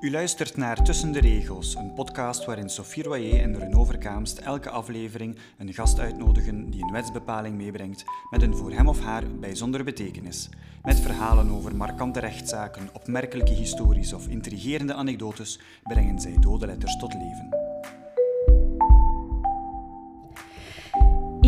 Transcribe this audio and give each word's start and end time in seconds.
U 0.00 0.10
luistert 0.10 0.56
naar 0.56 0.84
Tussen 0.84 1.12
de 1.12 1.20
Regels, 1.20 1.74
een 1.74 1.92
podcast 1.92 2.44
waarin 2.44 2.68
Sophie 2.68 3.02
Royer 3.02 3.42
en 3.42 3.58
Renaud 3.58 3.86
Verkaamst 3.86 4.38
elke 4.38 4.70
aflevering 4.70 5.36
een 5.58 5.74
gast 5.74 5.98
uitnodigen 5.98 6.70
die 6.70 6.82
een 6.82 6.92
wetsbepaling 6.92 7.56
meebrengt 7.56 8.04
met 8.30 8.42
een 8.42 8.56
voor 8.56 8.72
hem 8.72 8.88
of 8.88 9.00
haar 9.00 9.22
bijzondere 9.40 9.84
betekenis. 9.84 10.48
Met 10.82 11.00
verhalen 11.00 11.50
over 11.50 11.76
markante 11.76 12.20
rechtszaken, 12.20 12.90
opmerkelijke 12.92 13.52
histories 13.52 14.12
of 14.12 14.28
intrigerende 14.28 14.94
anekdotes 14.94 15.58
brengen 15.82 16.20
zij 16.20 16.36
dode 16.40 16.66
letters 16.66 16.96
tot 16.96 17.12
leven. 17.14 17.59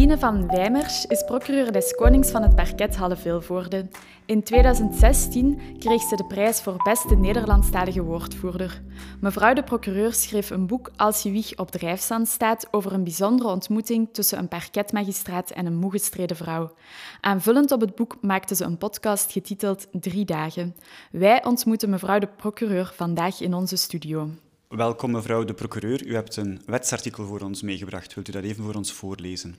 Ine 0.03 0.19
van 0.19 0.47
Wijmers 0.47 1.07
is 1.07 1.25
procureur 1.25 1.73
des 1.73 1.95
Konings 1.95 2.31
van 2.31 2.43
het 2.43 2.55
parket 2.55 2.97
Halle-Vilvoorde. 2.97 3.89
In 4.27 4.43
2016 4.43 5.61
kreeg 5.79 6.03
ze 6.03 6.17
de 6.17 6.25
prijs 6.25 6.61
voor 6.61 6.83
beste 6.83 7.17
Nederlandstalige 7.17 8.03
woordvoerder. 8.03 8.83
Mevrouw 9.21 9.55
de 9.55 9.63
procureur 9.63 10.13
schreef 10.13 10.51
een 10.51 10.67
boek 10.67 10.91
Als 10.97 11.23
je 11.23 11.31
wieg 11.31 11.57
op 11.57 11.71
drijfzand 11.71 12.29
staat 12.29 12.69
over 12.71 12.93
een 12.93 13.05
bijzondere 13.05 13.49
ontmoeting 13.49 14.09
tussen 14.13 14.39
een 14.39 14.49
parketmagistraat 14.49 15.51
en 15.51 15.67
een 15.67 15.77
moe 15.77 15.91
gestreden 15.91 16.37
vrouw. 16.37 16.75
Aanvullend 17.21 17.71
op 17.71 17.81
het 17.81 17.95
boek 17.95 18.17
maakte 18.21 18.55
ze 18.55 18.65
een 18.65 18.79
podcast 18.79 19.33
getiteld 19.33 19.87
Drie 19.93 20.25
dagen. 20.25 20.77
Wij 21.11 21.45
ontmoeten 21.45 21.91
mevrouw 21.91 22.19
de 22.19 22.29
procureur 22.37 22.93
vandaag 22.95 23.41
in 23.41 23.55
onze 23.55 23.77
studio. 23.77 24.29
Welkom 24.77 25.11
mevrouw 25.11 25.45
de 25.45 25.55
procureur. 25.55 26.07
U 26.07 26.15
hebt 26.15 26.37
een 26.37 26.61
wetsartikel 26.67 27.27
voor 27.27 27.41
ons 27.41 27.63
meegebracht. 27.63 28.15
Wilt 28.15 28.29
u 28.29 28.33
dat 28.33 28.43
even 28.43 28.65
voor 28.65 28.75
ons 28.75 28.93
voorlezen? 28.93 29.55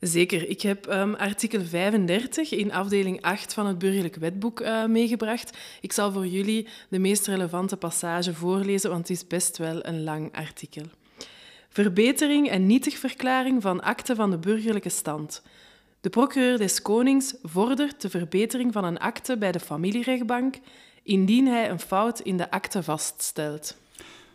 Zeker. 0.00 0.48
Ik 0.48 0.62
heb 0.62 0.86
um, 0.86 1.14
artikel 1.14 1.64
35 1.64 2.52
in 2.52 2.72
afdeling 2.72 3.22
8 3.22 3.52
van 3.54 3.66
het 3.66 3.78
burgerlijk 3.78 4.16
wetboek 4.16 4.60
uh, 4.60 4.86
meegebracht. 4.86 5.56
Ik 5.80 5.92
zal 5.92 6.12
voor 6.12 6.26
jullie 6.26 6.68
de 6.88 6.98
meest 6.98 7.26
relevante 7.26 7.76
passage 7.76 8.34
voorlezen, 8.34 8.90
want 8.90 9.08
het 9.08 9.16
is 9.16 9.26
best 9.26 9.58
wel 9.58 9.86
een 9.86 10.04
lang 10.04 10.36
artikel. 10.36 10.82
Verbetering 11.68 12.50
en 12.50 12.66
nietigverklaring 12.66 13.62
van 13.62 13.82
akte 13.82 14.14
van 14.14 14.30
de 14.30 14.38
burgerlijke 14.38 14.88
stand. 14.88 15.42
De 16.00 16.10
procureur 16.10 16.58
des 16.58 16.82
Konings 16.82 17.34
vordert 17.42 18.00
de 18.00 18.10
verbetering 18.10 18.72
van 18.72 18.84
een 18.84 18.98
akte 18.98 19.36
bij 19.38 19.52
de 19.52 19.60
familierechtbank 19.60 20.56
indien 21.02 21.46
hij 21.46 21.70
een 21.70 21.80
fout 21.80 22.20
in 22.20 22.36
de 22.36 22.50
akte 22.50 22.82
vaststelt. 22.82 23.76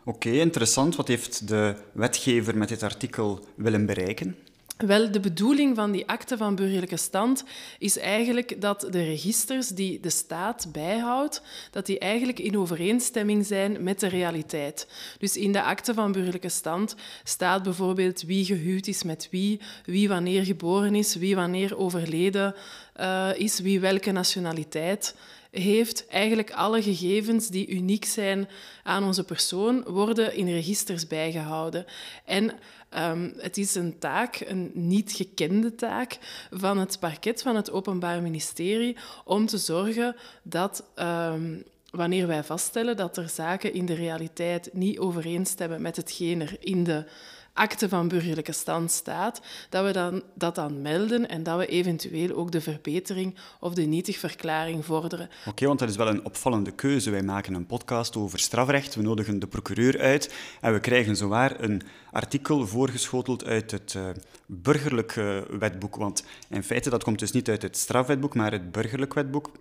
Oké, 0.03 0.29
interessant. 0.29 0.95
Wat 0.95 1.07
heeft 1.07 1.47
de 1.47 1.75
wetgever 1.91 2.57
met 2.57 2.69
dit 2.69 2.83
artikel 2.83 3.45
willen 3.55 3.85
bereiken? 3.85 4.35
Wel, 4.77 5.11
de 5.11 5.19
bedoeling 5.19 5.75
van 5.75 5.91
die 5.91 6.07
akte 6.07 6.37
van 6.37 6.55
burgerlijke 6.55 6.97
stand 6.97 7.43
is 7.79 7.97
eigenlijk 7.97 8.61
dat 8.61 8.87
de 8.89 9.03
registers 9.03 9.67
die 9.67 9.99
de 9.99 10.09
staat 10.09 10.67
bijhoudt, 10.71 11.41
dat 11.71 11.85
die 11.85 11.99
eigenlijk 11.99 12.39
in 12.39 12.57
overeenstemming 12.57 13.45
zijn 13.45 13.83
met 13.83 13.99
de 13.99 14.07
realiteit. 14.07 14.87
Dus 15.19 15.37
in 15.37 15.51
de 15.51 15.63
akte 15.63 15.93
van 15.93 16.11
burgerlijke 16.11 16.49
stand 16.49 16.95
staat 17.23 17.63
bijvoorbeeld 17.63 18.21
wie 18.21 18.45
gehuwd 18.45 18.87
is 18.87 19.03
met 19.03 19.27
wie, 19.31 19.59
wie 19.85 20.09
wanneer 20.09 20.45
geboren 20.45 20.95
is, 20.95 21.15
wie 21.15 21.35
wanneer 21.35 21.77
overleden 21.77 22.55
uh, 22.99 23.29
is, 23.35 23.59
wie 23.59 23.79
welke 23.79 24.11
nationaliteit 24.11 25.15
heeft. 25.51 26.07
Eigenlijk 26.07 26.51
alle 26.51 26.81
gegevens 26.81 27.47
die 27.47 27.67
uniek 27.67 28.05
zijn 28.05 28.47
aan 28.83 29.03
onze 29.03 29.23
persoon 29.23 29.83
worden 29.83 30.35
in 30.35 30.47
registers 30.47 31.07
bijgehouden. 31.07 31.85
En 32.25 32.53
um, 32.97 33.33
het 33.37 33.57
is 33.57 33.75
een 33.75 33.99
taak, 33.99 34.43
een 34.47 34.71
niet 34.73 35.11
gekende 35.11 35.75
taak 35.75 36.17
van 36.51 36.77
het 36.77 36.99
parket 36.99 37.41
van 37.41 37.55
het 37.55 37.71
Openbaar 37.71 38.21
Ministerie 38.21 38.97
om 39.25 39.45
te 39.45 39.57
zorgen 39.57 40.15
dat 40.43 40.83
um, 40.95 41.63
wanneer 41.91 42.27
wij 42.27 42.43
vaststellen 42.43 42.97
dat 42.97 43.17
er 43.17 43.29
zaken 43.29 43.73
in 43.73 43.85
de 43.85 43.93
realiteit 43.93 44.69
niet 44.73 44.99
overeenstemmen 44.99 45.81
met 45.81 45.95
hetgeen 45.95 46.41
er 46.41 46.55
in 46.59 46.83
de 46.83 47.05
akte 47.53 47.89
van 47.89 48.07
burgerlijke 48.07 48.51
stand 48.51 48.91
staat, 48.91 49.41
dat 49.69 49.85
we 49.85 49.91
dan, 49.91 50.23
dat 50.33 50.55
dan 50.55 50.81
melden 50.81 51.29
en 51.29 51.43
dat 51.43 51.57
we 51.57 51.65
eventueel 51.65 52.35
ook 52.35 52.51
de 52.51 52.61
verbetering 52.61 53.35
of 53.59 53.73
de 53.73 53.81
nietigverklaring 53.81 54.85
vorderen. 54.85 55.29
Oké, 55.45 55.65
want 55.65 55.79
dat 55.79 55.89
is 55.89 55.95
wel 55.95 56.07
een 56.07 56.25
opvallende 56.25 56.71
keuze. 56.71 57.09
Wij 57.09 57.23
maken 57.23 57.53
een 57.53 57.65
podcast 57.65 58.15
over 58.15 58.39
strafrecht, 58.39 58.95
we 58.95 59.01
nodigen 59.01 59.39
de 59.39 59.47
procureur 59.47 59.99
uit 59.99 60.33
en 60.61 60.73
we 60.73 60.79
krijgen 60.79 61.15
zowaar 61.15 61.63
een 61.63 61.81
artikel 62.11 62.67
voorgeschoteld 62.67 63.45
uit 63.45 63.71
het 63.71 63.93
uh, 63.97 64.09
burgerlijk 64.45 65.13
wetboek. 65.59 65.95
Want 65.95 66.23
in 66.49 66.63
feite, 66.63 66.89
dat 66.89 67.03
komt 67.03 67.19
dus 67.19 67.31
niet 67.31 67.49
uit 67.49 67.61
het 67.61 67.77
strafwetboek, 67.77 68.35
maar 68.35 68.51
het 68.51 68.71
burgerlijk 68.71 69.13
wetboek. 69.13 69.51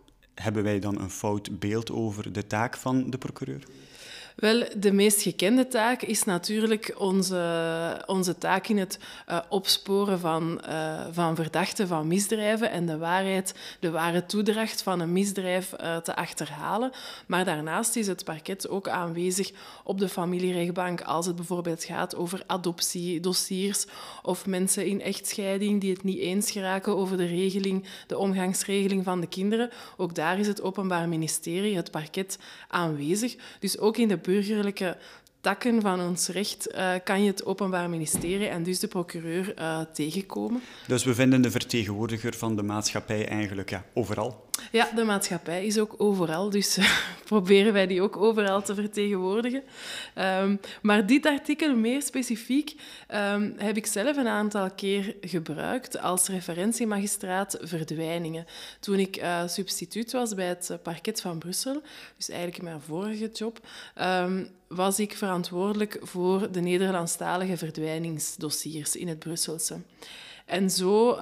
Hebben 0.41 0.63
wij 0.63 0.79
dan 0.79 1.01
een 1.01 1.11
fout 1.11 1.59
beeld 1.59 1.91
over 1.91 2.33
de 2.33 2.47
taak 2.47 2.77
van 2.77 3.11
de 3.11 3.19
procureur? 3.19 3.63
Wel, 4.41 4.65
de 4.77 4.93
meest 4.93 5.23
gekende 5.23 5.69
taak 5.69 6.03
is 6.03 6.25
natuurlijk 6.25 6.95
onze, 6.99 8.03
onze 8.07 8.39
taak 8.39 8.67
in 8.67 8.79
het 8.79 8.99
uh, 9.29 9.39
opsporen 9.49 10.21
van, 10.21 10.61
uh, 10.69 11.07
van 11.11 11.37
verdachten 11.37 11.89
van 11.89 12.07
misdrijven 12.07 12.71
en 12.71 12.87
de 12.87 12.99
waarheid, 12.99 13.55
de 13.81 13.91
ware 13.91 14.27
toedracht 14.27 14.83
van 14.83 15.01
een 15.01 15.13
misdrijf 15.13 15.73
uh, 15.81 15.97
te 15.97 16.17
achterhalen. 16.17 16.91
Maar 17.27 17.45
daarnaast 17.45 17.97
is 17.97 18.07
het 18.07 18.25
parket 18.25 18.69
ook 18.69 18.89
aanwezig 18.89 19.51
op 19.85 19.99
de 19.99 20.09
familierechtbank 20.09 21.01
als 21.01 21.27
het 21.27 21.37
bijvoorbeeld 21.37 21.85
gaat 21.85 22.17
over 22.17 22.43
adoptiedossiers 22.47 23.87
of 24.23 24.47
mensen 24.47 24.87
in 24.87 25.03
echtscheiding 25.03 25.81
die 25.81 25.93
het 25.93 26.03
niet 26.03 26.19
eens 26.19 26.51
geraken 26.51 26.97
over 26.97 27.17
de 27.17 27.27
regeling, 27.27 27.85
de 28.07 28.19
omgangsregeling 28.19 29.05
van 29.05 29.21
de 29.21 29.27
kinderen. 29.27 29.71
Ook 29.97 30.15
daar 30.15 30.39
is 30.39 30.47
het 30.47 30.63
Openbaar 30.63 31.09
Ministerie, 31.09 31.77
het 31.77 31.91
parket, 31.91 32.39
aanwezig. 32.69 33.37
Dus 33.59 33.79
ook 33.79 33.97
in 33.97 34.09
de 34.09 34.19
burgerlijke 34.31 34.97
takken 35.41 35.81
van 35.81 36.01
ons 36.01 36.29
recht 36.29 36.75
uh, 36.75 36.93
kan 37.05 37.23
je 37.23 37.31
het 37.31 37.45
Openbaar 37.45 37.91
Ministerie 37.91 38.47
en 38.47 38.63
dus 38.63 38.79
de 38.79 38.87
procureur 38.87 39.55
uh, 39.59 39.81
tegenkomen. 39.93 40.61
Dus 40.87 41.05
we 41.05 41.15
vinden 41.15 41.43
de 41.43 41.51
vertegenwoordiger 41.51 42.35
van 42.35 42.57
de 42.57 42.63
maatschappij 42.63 43.29
eigenlijk 43.29 43.71
ja, 43.71 43.85
overal? 43.95 44.49
Ja, 44.73 44.91
de 44.95 45.05
maatschappij 45.05 45.67
is 45.67 45.79
ook 45.79 45.95
overal, 45.97 46.51
dus 46.51 46.79
proberen 47.25 47.73
wij 47.73 47.87
die 47.87 48.03
ook 48.03 48.17
overal 48.17 48.63
te 48.63 48.75
vertegenwoordigen. 48.75 49.63
Um, 50.19 50.61
maar 50.83 51.07
dit 51.07 51.27
artikel 51.27 51.77
meer 51.77 52.03
specifiek 52.03 52.75
um, 53.15 53.55
heb 53.57 53.77
ik 53.77 53.87
zelf 53.87 54.17
een 54.17 54.29
aantal 54.29 54.71
keer 54.71 55.17
gebruikt 55.21 56.01
als 56.01 56.29
referentiemagistraat 56.29 57.59
verdwijningen. 57.61 58.47
Toen 58.81 58.99
ik 58.99 59.17
uh, 59.17 59.49
substituut 59.49 60.13
was 60.13 60.35
bij 60.35 60.47
het 60.47 60.79
parket 60.83 61.21
van 61.21 61.39
Brussel, 61.39 61.83
dus 62.17 62.29
eigenlijk 62.29 62.63
mijn 62.63 62.81
vorige 62.81 63.31
job, 63.33 63.59
um, 64.01 64.49
was 64.69 64.99
ik 64.99 65.17
verantwoordelijk 65.17 65.99
voor 66.03 66.53
de 66.53 66.61
Nederlandstalige 66.61 67.57
verdwijningsdossiers 67.57 68.97
in 68.97 69.09
het 69.09 69.19
Brusselse. 69.19 69.81
En 70.47 70.71
zo 70.71 71.19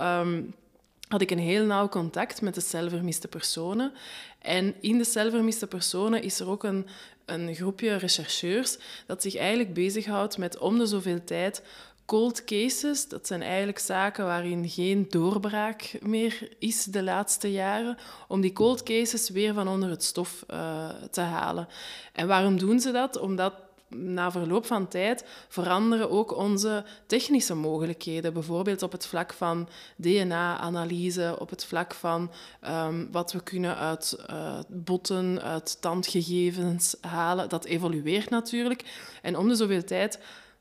had 1.08 1.20
ik 1.20 1.30
een 1.30 1.38
heel 1.38 1.64
nauw 1.64 1.88
contact 1.88 2.41
met 2.41 2.54
de 2.54 2.60
celvermiste 2.60 3.28
personen. 3.28 3.92
En 4.38 4.74
in 4.80 4.98
de 4.98 5.04
celvermiste 5.04 5.66
personen 5.66 6.22
is 6.22 6.41
er 6.41 6.48
ook 6.48 6.64
een, 6.64 6.86
een 7.24 7.54
groepje 7.54 7.96
rechercheurs 7.96 8.78
dat 9.06 9.22
zich 9.22 9.36
eigenlijk 9.36 9.74
bezighoudt 9.74 10.38
met 10.38 10.58
om 10.58 10.78
de 10.78 10.86
zoveel 10.86 11.24
tijd 11.24 11.62
cold 12.08 12.44
cases. 12.44 13.08
Dat 13.08 13.26
zijn 13.26 13.42
eigenlijk 13.42 13.78
zaken 13.78 14.24
waarin 14.24 14.69
geen 14.69 15.06
doorbraak 15.08 15.98
meer 16.00 16.48
is 16.58 16.84
de 16.84 17.02
laatste 17.02 17.52
jaren, 17.52 17.98
om 18.28 18.40
die 18.40 18.52
cold 18.52 18.82
cases 18.82 19.28
weer 19.28 19.54
van 19.54 19.69
onder 19.69 19.90
het 19.90 20.04
stof 20.04 20.44
uh, 20.50 20.88
te 21.10 21.20
halen. 21.20 21.69
En 22.12 22.26
waarom 22.26 22.58
doen 22.58 22.80
ze 22.80 22.90
dat? 22.90 23.19
Omdat 23.19 23.54
na 23.88 24.31
verloop 24.31 24.66
van 24.66 24.88
tijd 24.88 25.25
veranderen 25.49 26.10
ook 26.10 26.37
onze 26.37 26.84
technische 27.06 27.54
mogelijkheden. 27.54 28.32
Bijvoorbeeld 28.32 28.82
op 28.82 28.93
het 28.93 29.06
vlak 29.06 29.32
van 29.32 29.69
DNA-analyse, 29.96 31.37
op 31.38 31.50
het 31.50 31.64
vlak 31.64 31.94
van 31.94 32.31
um, 32.69 33.08
wat 33.12 33.32
we 33.32 33.43
kunnen 33.43 33.76
uit 33.76 34.25
uh, 34.31 34.58
botten, 34.69 35.43
uit 35.43 35.81
tandgegevens 35.81 36.96
halen. 37.00 37.49
Dat 37.49 37.64
evolueert 37.64 38.31
natuurlijk. 38.31 38.85
En 39.23 39.37
om 39.37 39.49
de 39.49 39.55
zoveel 39.55 39.85
tijd 39.85 40.19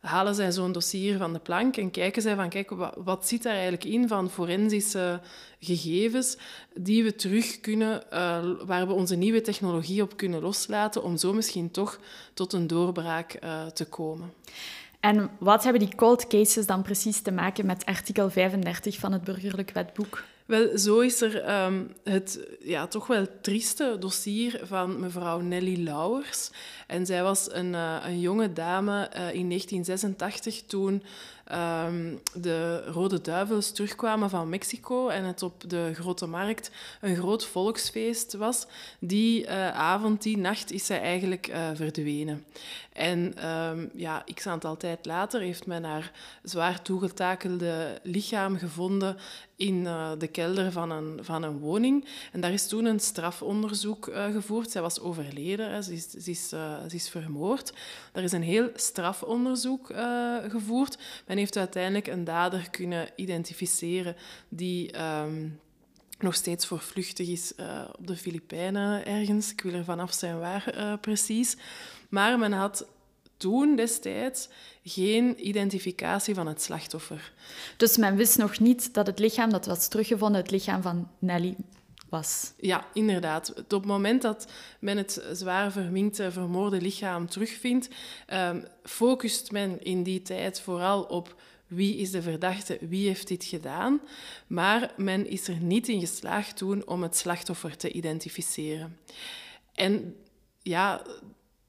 halen 0.07 0.35
zij 0.35 0.51
zo'n 0.51 0.71
dossier 0.71 1.17
van 1.17 1.33
de 1.33 1.39
plank 1.39 1.77
en 1.77 1.91
kijken 1.91 2.21
zij 2.21 2.35
van, 2.35 2.49
kijk, 2.49 2.71
wat, 2.95 3.27
zit 3.27 3.43
daar 3.43 3.53
eigenlijk 3.53 3.83
in 3.83 4.07
van 4.07 4.29
forensische 4.29 5.19
gegevens 5.59 6.37
die 6.73 7.03
we 7.03 7.15
terug 7.15 7.59
kunnen, 7.59 8.03
uh, 8.13 8.45
waar 8.65 8.87
we 8.87 8.93
onze 8.93 9.15
nieuwe 9.15 9.41
technologie 9.41 10.01
op 10.01 10.17
kunnen 10.17 10.41
loslaten 10.41 11.03
om 11.03 11.17
zo 11.17 11.33
misschien 11.33 11.71
toch 11.71 11.99
tot 12.33 12.53
een 12.53 12.67
doorbraak 12.67 13.37
uh, 13.43 13.65
te 13.65 13.85
komen. 13.85 14.33
En 14.99 15.29
wat 15.39 15.63
hebben 15.63 15.81
die 15.81 15.95
cold 15.95 16.27
cases 16.27 16.65
dan 16.65 16.81
precies 16.81 17.21
te 17.21 17.31
maken 17.31 17.65
met 17.65 17.85
artikel 17.85 18.29
35 18.29 18.99
van 18.99 19.11
het 19.11 19.23
burgerlijk 19.23 19.71
wetboek? 19.71 20.23
Wel, 20.47 20.77
zo 20.77 20.99
is 20.99 21.21
er 21.21 21.63
um, 21.65 21.91
het 22.03 22.39
ja, 22.59 22.87
toch 22.87 23.07
wel 23.07 23.25
trieste 23.41 23.95
dossier 23.99 24.59
van 24.63 24.99
mevrouw 24.99 25.39
Nelly 25.39 25.83
Lauwers. 25.83 26.49
En 26.87 27.05
zij 27.05 27.23
was 27.23 27.51
een, 27.51 27.73
uh, 27.73 28.03
een 28.05 28.19
jonge 28.19 28.53
dame 28.53 29.09
uh, 29.13 29.33
in 29.33 29.47
1986 29.47 30.61
toen 30.61 31.03
ehm, 31.47 32.15
de 32.33 32.85
Rode 32.85 33.21
Duivels 33.21 33.71
terugkwamen 33.71 34.29
van 34.29 34.49
Mexico 34.49 35.07
en 35.09 35.23
het 35.23 35.43
op 35.43 35.69
de 35.69 35.91
Grote 35.93 36.25
Markt 36.25 36.71
een 37.01 37.15
groot 37.15 37.45
volksfeest 37.45 38.33
was. 38.33 38.67
Die 38.99 39.45
uh, 39.45 39.69
avond, 39.69 40.21
die 40.21 40.37
nacht, 40.37 40.71
is 40.71 40.85
zij 40.85 41.01
eigenlijk 41.01 41.47
uh, 41.47 41.69
verdwenen. 41.73 42.45
En 42.93 43.47
um, 43.49 43.89
ja, 43.93 44.23
x 44.33 44.47
aantal 44.47 44.77
tijd 44.77 45.05
later 45.05 45.41
heeft 45.41 45.65
men 45.65 45.83
haar 45.83 46.11
zwaar 46.43 46.81
toegetakelde 46.81 47.99
lichaam 48.03 48.57
gevonden 48.57 49.17
in 49.55 49.75
uh, 49.75 50.11
de 50.17 50.27
kelder 50.27 50.71
van 50.71 50.91
een, 50.91 51.19
van 51.21 51.43
een 51.43 51.59
woning. 51.59 52.05
En 52.31 52.41
daar 52.41 52.51
is 52.51 52.67
toen 52.67 52.85
een 52.85 52.99
strafonderzoek 52.99 54.09
gevoerd. 54.31 54.71
Zij 54.71 54.81
was 54.81 54.99
overleden, 54.99 55.71
hè. 55.71 55.81
Ze, 55.81 55.93
is, 55.93 56.09
ze, 56.09 56.31
is, 56.31 56.49
ze 56.49 56.89
is 56.89 57.09
vermoord. 57.09 57.73
Daar 58.11 58.23
is 58.23 58.31
een 58.31 58.43
heel 58.43 58.69
strafonderzoek 58.75 59.91
gevoerd. 60.47 60.97
Men 61.25 61.36
heeft 61.37 61.57
uiteindelijk 61.57 62.07
een 62.07 62.23
dader 62.23 62.69
kunnen 62.69 63.09
identificeren 63.15 64.15
die... 64.49 65.01
Um, 65.01 65.59
nog 66.19 66.35
steeds 66.35 66.65
voorvluchtig 66.65 67.27
is 67.27 67.53
op 67.97 68.07
de 68.07 68.15
Filipijnen 68.15 69.05
ergens. 69.05 69.51
Ik 69.51 69.61
wil 69.61 69.73
er 69.73 69.83
vanaf 69.83 70.13
zijn 70.13 70.39
waar 70.39 70.97
precies. 71.01 71.57
Maar 72.09 72.39
men 72.39 72.51
had 72.51 72.87
toen 73.37 73.75
destijds 73.75 74.49
geen 74.83 75.47
identificatie 75.47 76.35
van 76.35 76.47
het 76.47 76.61
slachtoffer. 76.61 77.33
Dus 77.77 77.97
men 77.97 78.15
wist 78.15 78.37
nog 78.37 78.59
niet 78.59 78.93
dat 78.93 79.07
het 79.07 79.19
lichaam 79.19 79.49
dat 79.49 79.65
was 79.65 79.87
teruggevonden 79.87 80.41
het 80.41 80.51
lichaam 80.51 80.81
van 80.81 81.09
Nelly 81.19 81.55
Ja, 82.57 82.87
inderdaad. 82.93 83.49
Op 83.49 83.69
het 83.69 83.85
moment 83.85 84.21
dat 84.21 84.51
men 84.79 84.97
het 84.97 85.25
zwaar 85.31 85.71
verminkte, 85.71 86.31
vermoorde 86.31 86.81
lichaam 86.81 87.29
terugvindt, 87.29 87.89
um, 88.33 88.63
focust 88.83 89.51
men 89.51 89.83
in 89.83 90.03
die 90.03 90.21
tijd 90.21 90.61
vooral 90.61 91.03
op 91.03 91.35
wie 91.67 91.97
is 91.97 92.11
de 92.11 92.21
verdachte, 92.21 92.77
wie 92.81 93.07
heeft 93.07 93.27
dit 93.27 93.43
gedaan. 93.43 94.01
Maar 94.47 94.93
men 94.97 95.29
is 95.29 95.47
er 95.47 95.59
niet 95.59 95.87
in 95.87 95.99
geslaagd 95.99 96.57
toen 96.57 96.87
om 96.87 97.03
het 97.03 97.17
slachtoffer 97.17 97.77
te 97.77 97.91
identificeren. 97.91 98.97
En 99.73 100.15
ja, 100.61 101.01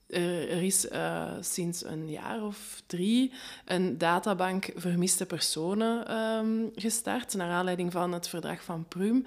er 0.09 0.63
is 0.63 0.91
uh, 0.91 1.33
sinds 1.41 1.85
een 1.85 2.11
jaar 2.11 2.43
of 2.45 2.83
drie 2.87 3.33
een 3.65 3.99
databank 3.99 4.71
vermiste 4.77 5.27
personen 5.27 6.17
um, 6.17 6.71
gestart. 6.75 7.35
Naar 7.35 7.51
aanleiding 7.51 7.93
van 7.93 8.13
het 8.13 8.29
verdrag 8.29 8.63
van 8.63 8.87
Prüm 8.89 9.27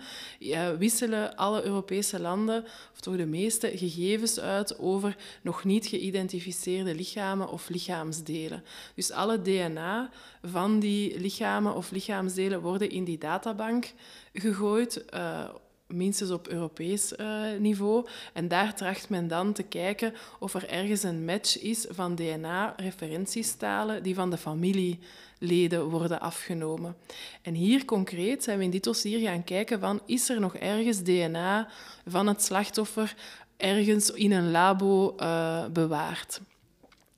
wisselen 0.78 1.36
alle 1.36 1.64
Europese 1.64 2.20
landen, 2.20 2.64
of 2.94 3.00
toch 3.00 3.16
de 3.16 3.26
meeste, 3.26 3.78
gegevens 3.78 4.40
uit 4.40 4.80
over 4.80 5.16
nog 5.42 5.64
niet 5.64 5.86
geïdentificeerde 5.88 6.96
lichamen 6.96 7.50
of 7.50 7.70
lichaamsdelen. 7.70 8.64
Dus 8.96 9.12
alle 9.12 9.42
DNA 9.42 10.10
van 10.42 10.80
die 10.80 11.20
lichamen 11.20 11.76
of 11.76 11.92
lichaamsdelen 11.92 12.62
worden 12.62 12.90
in 12.90 13.04
die 13.04 13.18
databank 13.18 13.94
gegooid. 14.34 15.06
Uh, 15.14 15.50
minstens 15.94 16.32
op 16.32 16.48
Europees 16.48 17.14
uh, 17.14 17.42
niveau. 17.60 18.08
En 18.34 18.48
daar 18.48 18.76
tracht 18.76 19.10
men 19.10 19.28
dan 19.28 19.54
te 19.54 19.64
kijken 19.64 20.14
of 20.40 20.54
er 20.54 20.70
ergens 20.70 21.04
een 21.04 21.26
match 21.26 21.62
is 21.62 21.86
van 21.90 22.16
DNA-referentiestalen 22.16 24.04
die 24.04 24.16
van 24.16 24.30
de 24.30 24.38
familieleden 24.38 25.84
worden 25.84 26.20
afgenomen. 26.20 26.96
En 27.42 27.54
hier 27.54 27.86
concreet 27.86 28.44
zijn 28.44 28.58
we 28.58 28.64
in 28.64 28.70
dit 28.70 28.84
dossier 28.84 29.20
gaan 29.20 29.44
kijken 29.44 29.80
van 29.80 30.02
is 30.06 30.30
er 30.30 30.40
nog 30.40 30.56
ergens 30.56 31.04
DNA 31.04 31.70
van 32.06 32.28
het 32.28 32.44
slachtoffer 32.44 33.16
ergens 33.58 34.12
in 34.12 34.32
een 34.32 34.52
labo 34.52 35.16
uh, 35.20 35.66
bewaard. 35.66 36.42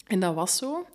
En 0.08 0.20
dat 0.20 0.36
was 0.36 0.58
zo. 0.58 0.88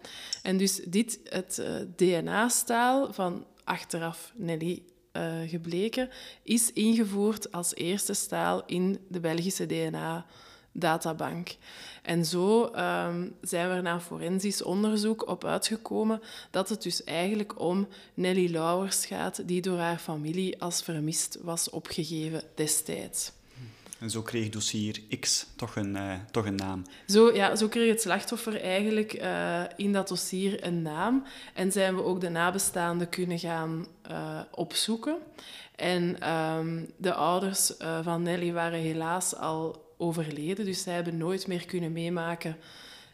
En 0.43 0.57
dus 0.57 0.75
dit, 0.85 1.21
het 1.25 1.59
uh, 1.61 1.67
DNA-staal 1.97 3.13
van 3.13 3.45
achteraf 3.65 4.33
Nelly 4.35 4.83
uh, 5.19 5.51
gebleken, 5.51 6.11
is 6.43 6.73
ingevoerd 6.73 7.53
als 7.53 7.75
eerste 7.75 8.15
staal 8.15 8.63
in 8.67 8.99
de 9.09 9.21
Belgische 9.21 9.67
DNA-databank. 9.67 11.57
En 12.03 12.25
zo 12.25 12.63
um, 12.65 13.35
zijn 13.41 13.69
we 13.69 13.75
er 13.75 13.83
na 13.83 14.01
forensisch 14.01 14.63
onderzoek 14.63 15.29
op 15.29 15.45
uitgekomen 15.45 16.21
dat 16.51 16.69
het 16.69 16.83
dus 16.83 17.05
eigenlijk 17.05 17.61
om 17.61 17.89
Nelly 18.15 18.53
Lauwers 18.53 19.07
gaat, 19.07 19.49
die 19.49 19.63
door 19.63 19.79
haar 19.79 19.99
familie 19.99 20.61
als 20.61 20.83
vermist 20.83 21.39
was 21.43 21.71
opgegeven 21.71 22.43
destijds. 22.55 23.33
En 23.99 24.11
zo 24.11 24.23
kreeg 24.23 24.49
dossier 24.49 25.01
X 25.21 25.47
toch 25.57 25.77
een, 25.77 25.97
uh, 25.97 26.13
toch 26.31 26.47
een 26.47 26.55
naam. 26.55 26.83
Zo, 27.07 27.35
ja, 27.35 27.57
zo 27.57 27.69
kreeg 27.69 27.91
het 27.91 28.01
slachtoffer 28.01 28.61
eigenlijk 28.61 29.23
uh, 29.23 29.63
in 29.77 29.93
dat 29.93 30.09
dossier 30.09 30.67
een 30.67 30.83
naam. 30.83 31.25
En 31.55 31.73
zijn 31.73 31.97
we 31.97 32.03
ook 32.03 32.21
de 32.21 32.29
nabestaanden 32.29 33.09
kunnen 33.09 33.39
gaan 33.39 33.87
uh, 34.11 34.41
opzoeken. 34.51 35.17
En 35.77 36.31
um, 36.33 36.91
de 36.97 37.15
ouders 37.15 37.73
van 38.03 38.23
Nelly 38.23 38.53
waren 38.53 38.79
helaas 38.79 39.37
al 39.37 39.87
overleden, 39.97 40.65
dus 40.65 40.83
zij 40.83 40.95
hebben 40.95 41.17
nooit 41.17 41.47
meer 41.47 41.67
kunnen 41.67 41.93
meemaken 41.93 42.57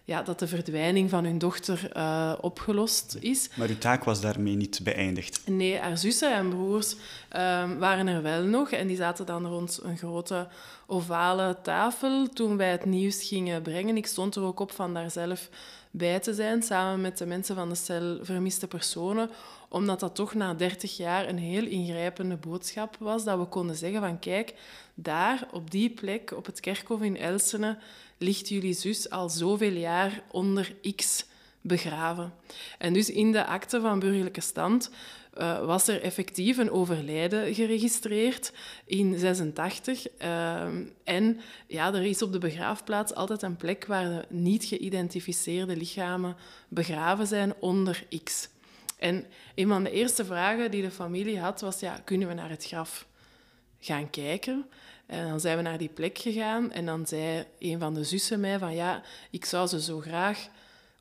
ja, 0.05 0.23
dat 0.23 0.39
de 0.39 0.49
verdwijning 0.49 1.11
van 1.11 1.25
hun 1.25 1.39
dochter 1.39 1.91
uh, 1.97 2.33
opgelost 2.41 3.17
is. 3.21 3.51
Maar 3.55 3.69
uw 3.69 3.79
taak 3.79 4.05
was 4.05 4.21
daarmee 4.21 4.55
niet 4.55 4.81
beëindigd? 4.83 5.43
Nee, 5.47 5.79
haar 5.79 5.99
zussen 5.99 6.35
en 6.35 6.49
broers 6.49 6.93
um, 6.93 7.79
waren 7.79 8.07
er 8.07 8.23
wel 8.23 8.43
nog. 8.43 8.71
En 8.71 8.87
die 8.87 8.97
zaten 8.97 9.27
dan 9.27 9.47
rond 9.47 9.81
een 9.83 9.99
grote 9.99 10.49
ovale 10.87 11.57
tafel 11.63 12.29
toen 12.29 12.57
wij 12.57 12.71
het 12.71 12.85
nieuws 12.85 13.29
gingen 13.29 13.63
brengen. 13.63 13.97
Ik 13.97 14.07
stond 14.07 14.35
er 14.35 14.43
ook 14.43 14.61
op 14.61 14.71
van 14.71 14.95
daar 14.95 15.11
zelf 15.11 15.49
bij 15.91 16.21
te 16.21 16.35
zijn, 16.35 16.63
samen 16.63 17.01
met 17.01 17.19
de 17.19 17.27
mensen 17.27 17.55
van 17.55 17.69
de 17.69 17.75
cel 17.75 18.19
vermiste 18.23 18.67
personen, 18.67 19.31
omdat 19.75 20.01
dat 20.01 20.15
toch 20.15 20.35
na 20.35 20.55
30 20.55 20.97
jaar 20.97 21.29
een 21.29 21.39
heel 21.39 21.67
ingrijpende 21.67 22.37
boodschap 22.37 22.97
was, 22.99 23.25
dat 23.25 23.39
we 23.39 23.45
konden 23.45 23.77
zeggen 23.77 24.01
van 24.01 24.19
kijk, 24.19 24.55
daar, 24.95 25.49
op 25.53 25.71
die 25.71 25.91
plek, 25.91 26.33
op 26.37 26.47
het 26.47 26.61
kerkhof 26.61 27.03
in 27.03 27.17
Elsene, 27.17 27.79
ligt 28.19 28.49
jullie 28.49 28.75
zus 28.75 29.11
al 29.11 29.29
zoveel 29.29 29.73
jaar 29.73 30.23
onder 30.31 30.75
X 30.95 31.27
begraven. 31.61 32.33
En 32.79 32.93
dus 32.93 33.11
in 33.11 33.33
de 33.33 33.47
akte 33.47 33.81
van 33.81 33.99
burgerlijke 33.99 34.41
stand 34.41 34.91
uh, 35.39 35.65
was 35.65 35.89
er 35.89 36.03
effectief 36.03 36.57
een 36.57 36.71
overlijden 36.71 37.55
geregistreerd 37.55 38.53
in 38.85 39.19
86. 39.19 40.07
Uh, 40.23 40.63
en 41.05 41.41
ja, 41.67 41.95
er 41.95 42.05
is 42.05 42.23
op 42.23 42.33
de 42.33 42.39
begraafplaats 42.39 43.15
altijd 43.15 43.43
een 43.43 43.57
plek 43.57 43.87
waar 43.87 44.09
de 44.09 44.25
niet 44.29 44.65
geïdentificeerde 44.65 45.77
lichamen 45.77 46.37
begraven 46.69 47.27
zijn 47.27 47.55
onder 47.61 48.07
X. 48.25 48.49
En 49.05 49.27
een 49.55 49.69
van 49.69 49.85
de 49.85 49.91
eerste 49.91 50.25
vragen 50.25 50.71
die 50.71 50.83
de 50.83 50.91
familie 50.91 51.41
had 51.41 51.61
was, 51.61 51.81
ja, 51.81 52.01
kunnen 52.05 52.29
we 52.29 52.35
naar 52.35 52.51
het 52.51 52.65
graf 52.67 53.07
gaan 53.79 54.11
kijken? 54.11 54.67
En 55.07 55.29
dan 55.29 55.41
zijn 55.41 55.57
we 55.57 55.63
naar 55.63 55.79
die 55.79 55.89
plek 55.89 56.19
gegaan 56.19 56.73
en 56.73 56.87
dan 56.87 57.07
zei 57.07 57.45
een 57.59 57.79
van 57.79 57.95
de 57.95 58.05
zussen 58.05 58.41
mij 58.41 58.59
van, 58.59 58.75
ja, 58.75 59.03
ik 59.31 59.45
zou 59.45 59.67
ze 59.67 59.81
zo 59.81 60.01
graag 60.01 60.49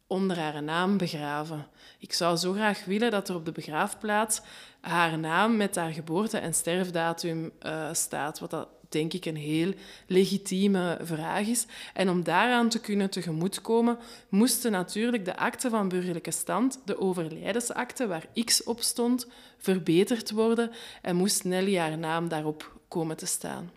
onder 0.08 0.40
haar 0.40 0.64
naam 0.64 0.98
begraven. 0.98 1.68
Ik 2.00 2.14
zou 2.14 2.38
zo 2.38 2.54
graag 2.54 2.86
willen 2.86 3.12
dat 3.12 3.30
er 3.30 3.36
op 3.36 3.46
de 3.46 3.52
begraafplaats 3.52 4.42
haar 4.82 5.20
naam 5.20 5.58
met 5.58 5.76
haar 5.76 5.92
geboorte- 5.92 6.38
en 6.38 6.54
sterfdatum 6.54 7.52
uh, 7.66 7.90
staat, 7.94 8.40
wat 8.40 8.50
dat 8.50 8.68
denk 8.94 9.14
ik 9.14 9.26
een 9.26 9.36
heel 9.36 9.74
legitieme 10.08 10.98
vraag 11.02 11.48
is. 11.48 11.66
En 11.94 12.10
om 12.10 12.24
daaraan 12.24 12.70
te 12.70 12.80
kunnen 12.80 13.10
tegemoetkomen, 13.10 13.98
moesten 14.30 14.72
natuurlijk 14.72 15.26
de 15.26 15.38
akte 15.38 15.70
van 15.70 15.90
burgerlijke 15.90 16.32
stand, 16.32 16.80
de 16.86 17.00
overlijdensakte 17.00 18.08
waar 18.08 18.28
X 18.46 18.64
op 18.64 18.82
stond, 18.82 19.28
verbeterd 19.58 20.32
worden 20.32 20.72
en 21.02 21.16
moest 21.16 21.44
Nelly 21.44 21.78
haar 21.78 21.98
naam 21.98 22.28
daarop 22.28 22.80
komen 22.88 23.18
te 23.18 23.26
staan. 23.26 23.72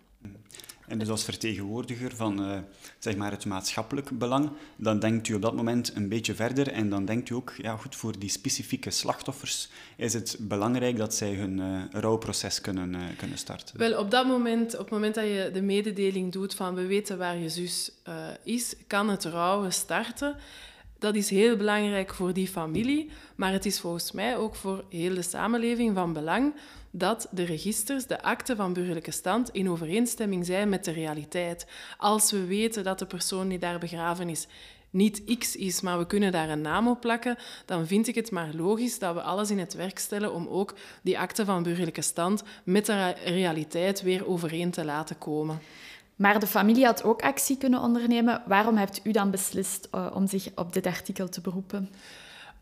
En 0.88 0.98
dus 0.98 1.08
als 1.08 1.24
vertegenwoordiger 1.24 2.16
van 2.16 2.50
uh, 2.50 2.58
zeg 2.98 3.16
maar 3.16 3.30
het 3.30 3.44
maatschappelijk 3.44 4.18
belang, 4.18 4.50
dan 4.76 4.98
denkt 4.98 5.28
u 5.28 5.34
op 5.34 5.42
dat 5.42 5.54
moment 5.54 5.92
een 5.94 6.08
beetje 6.08 6.34
verder 6.34 6.72
en 6.72 6.90
dan 6.90 7.04
denkt 7.04 7.30
u 7.30 7.34
ook, 7.34 7.54
ja 7.56 7.76
goed, 7.76 7.96
voor 7.96 8.18
die 8.18 8.30
specifieke 8.30 8.90
slachtoffers 8.90 9.68
is 9.96 10.12
het 10.12 10.36
belangrijk 10.40 10.96
dat 10.96 11.14
zij 11.14 11.34
hun 11.34 11.58
uh, 11.58 11.82
rouwproces 11.90 12.60
kunnen, 12.60 12.94
uh, 12.94 13.00
kunnen 13.16 13.38
starten. 13.38 13.78
Wel, 13.78 13.98
op 13.98 14.10
dat 14.10 14.26
moment, 14.26 14.72
op 14.72 14.80
het 14.80 14.90
moment 14.90 15.14
dat 15.14 15.24
je 15.24 15.50
de 15.52 15.62
mededeling 15.62 16.32
doet 16.32 16.54
van 16.54 16.74
we 16.74 16.86
weten 16.86 17.18
waar 17.18 17.36
je 17.36 17.48
zus 17.48 17.92
is, 18.42 18.74
kan 18.86 19.08
het 19.08 19.24
rouwen 19.24 19.72
starten. 19.72 20.36
Dat 20.98 21.14
is 21.14 21.30
heel 21.30 21.56
belangrijk 21.56 22.14
voor 22.14 22.32
die 22.32 22.48
familie, 22.48 23.10
maar 23.34 23.52
het 23.52 23.66
is 23.66 23.80
volgens 23.80 24.12
mij 24.12 24.36
ook 24.36 24.54
voor 24.54 24.84
heel 24.90 25.14
de 25.14 25.22
samenleving 25.22 25.94
van 25.94 26.12
belang 26.12 26.54
dat 26.98 27.28
de 27.30 27.44
registers, 27.44 28.06
de 28.06 28.22
akten 28.22 28.56
van 28.56 28.72
burgerlijke 28.72 29.10
stand, 29.10 29.50
in 29.50 29.70
overeenstemming 29.70 30.46
zijn 30.46 30.68
met 30.68 30.84
de 30.84 30.90
realiteit. 30.90 31.66
Als 31.98 32.30
we 32.30 32.44
weten 32.44 32.84
dat 32.84 32.98
de 32.98 33.06
persoon 33.06 33.48
die 33.48 33.58
daar 33.58 33.78
begraven 33.78 34.28
is 34.28 34.46
niet 34.90 35.38
X 35.38 35.56
is, 35.56 35.80
maar 35.80 35.98
we 35.98 36.06
kunnen 36.06 36.32
daar 36.32 36.48
een 36.48 36.60
naam 36.60 36.88
op 36.88 37.00
plakken, 37.00 37.36
dan 37.66 37.86
vind 37.86 38.08
ik 38.08 38.14
het 38.14 38.30
maar 38.30 38.54
logisch 38.54 38.98
dat 38.98 39.14
we 39.14 39.22
alles 39.22 39.50
in 39.50 39.58
het 39.58 39.74
werk 39.74 39.98
stellen 39.98 40.32
om 40.32 40.48
ook 40.48 40.74
die 41.02 41.18
akten 41.18 41.46
van 41.46 41.62
burgerlijke 41.62 42.02
stand 42.02 42.42
met 42.64 42.86
de 42.86 43.14
realiteit 43.24 44.02
weer 44.02 44.28
overeen 44.28 44.70
te 44.70 44.84
laten 44.84 45.18
komen. 45.18 45.60
Maar 46.16 46.40
de 46.40 46.46
familie 46.46 46.84
had 46.84 47.04
ook 47.04 47.22
actie 47.22 47.56
kunnen 47.56 47.80
ondernemen. 47.80 48.42
Waarom 48.46 48.76
hebt 48.76 49.00
u 49.02 49.10
dan 49.10 49.30
beslist 49.30 49.88
uh, 49.94 50.06
om 50.14 50.26
zich 50.26 50.48
op 50.54 50.72
dit 50.72 50.86
artikel 50.86 51.28
te 51.28 51.40
beroepen? 51.40 51.90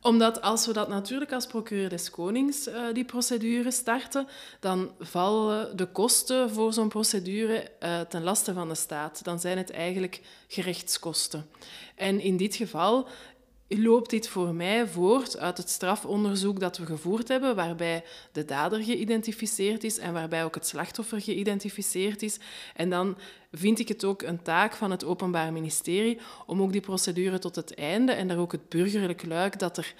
Omdat 0.04 0.42
als 0.42 0.66
we 0.66 0.72
dat 0.72 0.88
natuurlijk 0.88 1.32
als 1.32 1.46
procureur 1.46 1.88
des 1.88 2.10
Konings 2.10 2.68
uh, 2.68 2.74
die 2.92 3.04
procedure 3.04 3.70
starten, 3.70 4.26
dan 4.60 4.90
vallen 5.00 5.76
de 5.76 5.86
kosten 5.86 6.50
voor 6.50 6.72
zo'n 6.72 6.88
procedure 6.88 7.70
uh, 7.80 8.00
ten 8.00 8.22
laste 8.22 8.52
van 8.52 8.68
de 8.68 8.74
staat. 8.74 9.24
Dan 9.24 9.40
zijn 9.40 9.58
het 9.58 9.70
eigenlijk 9.70 10.20
gerechtskosten. 10.48 11.46
En 11.94 12.20
in 12.20 12.36
dit 12.36 12.54
geval 12.54 13.08
loopt 13.68 14.10
dit 14.10 14.28
voor 14.28 14.54
mij 14.54 14.86
voort 14.86 15.38
uit 15.38 15.56
het 15.56 15.70
strafonderzoek 15.70 16.60
dat 16.60 16.78
we 16.78 16.86
gevoerd 16.86 17.28
hebben, 17.28 17.56
waarbij 17.56 18.04
de 18.32 18.44
dader 18.44 18.82
geïdentificeerd 18.82 19.84
is 19.84 19.98
en 19.98 20.12
waarbij 20.12 20.44
ook 20.44 20.54
het 20.54 20.66
slachtoffer 20.66 21.20
geïdentificeerd 21.20 22.22
is. 22.22 22.38
En 22.74 22.90
dan 22.90 23.16
vind 23.52 23.78
ik 23.78 23.88
het 23.88 24.04
ook 24.04 24.22
een 24.22 24.42
taak 24.42 24.74
van 24.74 24.90
het 24.90 25.04
Openbaar 25.04 25.52
Ministerie 25.52 26.18
om 26.46 26.62
ook 26.62 26.72
die 26.72 26.80
procedure 26.80 27.38
tot 27.38 27.56
het 27.56 27.74
einde 27.74 28.12
en 28.12 28.28
daar 28.28 28.38
ook 28.38 28.52
het 28.52 28.68
burgerlijk 28.68 29.26
luik 29.26 29.58
dat 29.58 29.76
er 29.76 29.94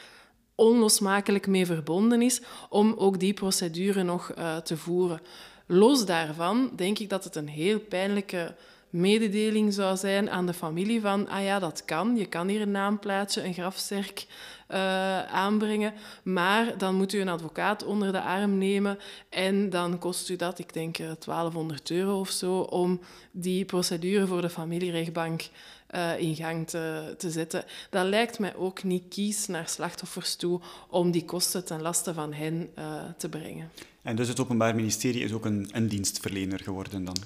onlosmakelijk 0.55 1.47
mee 1.47 1.67
verbonden 1.67 2.23
is, 2.23 2.41
om 2.69 2.95
ook 2.97 3.21
die 3.21 3.35
procedure 3.35 4.03
nog 4.03 4.33
uh, 4.39 4.57
te 4.57 4.77
voeren. 4.77 5.21
Los 5.67 6.07
daarvan 6.07 6.71
denk 6.77 6.99
ik 6.99 7.09
dat 7.09 7.25
het 7.25 7.37
een 7.37 7.49
heel 7.49 7.81
pijnlijke 7.81 8.55
mededeling 8.95 9.73
zou 9.73 9.97
zijn 9.97 10.31
aan 10.31 10.47
de 10.47 10.53
familie 10.53 11.01
van, 11.01 11.29
ah 11.29 11.43
ja, 11.43 11.59
dat 11.59 11.85
kan, 11.85 12.17
je 12.17 12.27
kan 12.27 12.49
hier 12.49 12.61
een 12.61 12.71
naamplaatje, 12.71 13.45
een 13.45 13.55
grafzerk 13.55 14.27
uh, 14.71 15.23
aanbrengen, 15.23 15.93
maar 16.23 16.79
dan 16.79 16.95
moet 16.95 17.13
u 17.13 17.21
een 17.21 17.29
advocaat 17.29 17.85
onder 17.85 18.13
de 18.13 18.21
arm 18.21 18.59
nemen 18.59 18.99
en 19.29 19.71
dan 19.71 19.99
kost 19.99 20.29
u 20.29 20.37
dat, 20.37 20.59
ik 20.59 20.73
denk 20.73 20.97
1200 20.97 21.91
eh, 21.91 21.97
euro 21.97 22.21
of 22.21 22.31
zo, 22.31 22.59
om 22.59 23.01
die 23.31 23.65
procedure 23.65 24.27
voor 24.27 24.41
de 24.41 24.51
familierechtbank 24.51 25.49
uh, 25.95 26.19
in 26.19 26.37
gang 26.37 26.69
te, 26.69 27.15
te 27.19 27.31
zetten. 27.31 27.65
Dat 27.91 28.07
lijkt 28.07 28.39
mij 28.39 28.57
ook 28.57 28.83
niet 28.83 29.05
kies 29.09 29.47
naar 29.47 29.69
slachtoffers 29.69 30.37
toe 30.37 30.61
om 30.89 31.11
die 31.11 31.25
kosten 31.25 31.65
ten 31.65 31.83
laste 31.83 32.15
van 32.15 32.33
hen 32.33 32.69
te 33.17 33.29
brengen. 33.29 33.71
En 34.03 34.17
dus 34.17 34.29
het 34.29 34.41
Openbaar 34.41 34.75
Ministerie 34.75 35.25
is 35.25 35.33
ook 35.33 35.45
een, 35.45 35.69
een 35.73 35.89
dienstverlener 35.89 36.61
geworden 36.61 37.05
dan? 37.05 37.17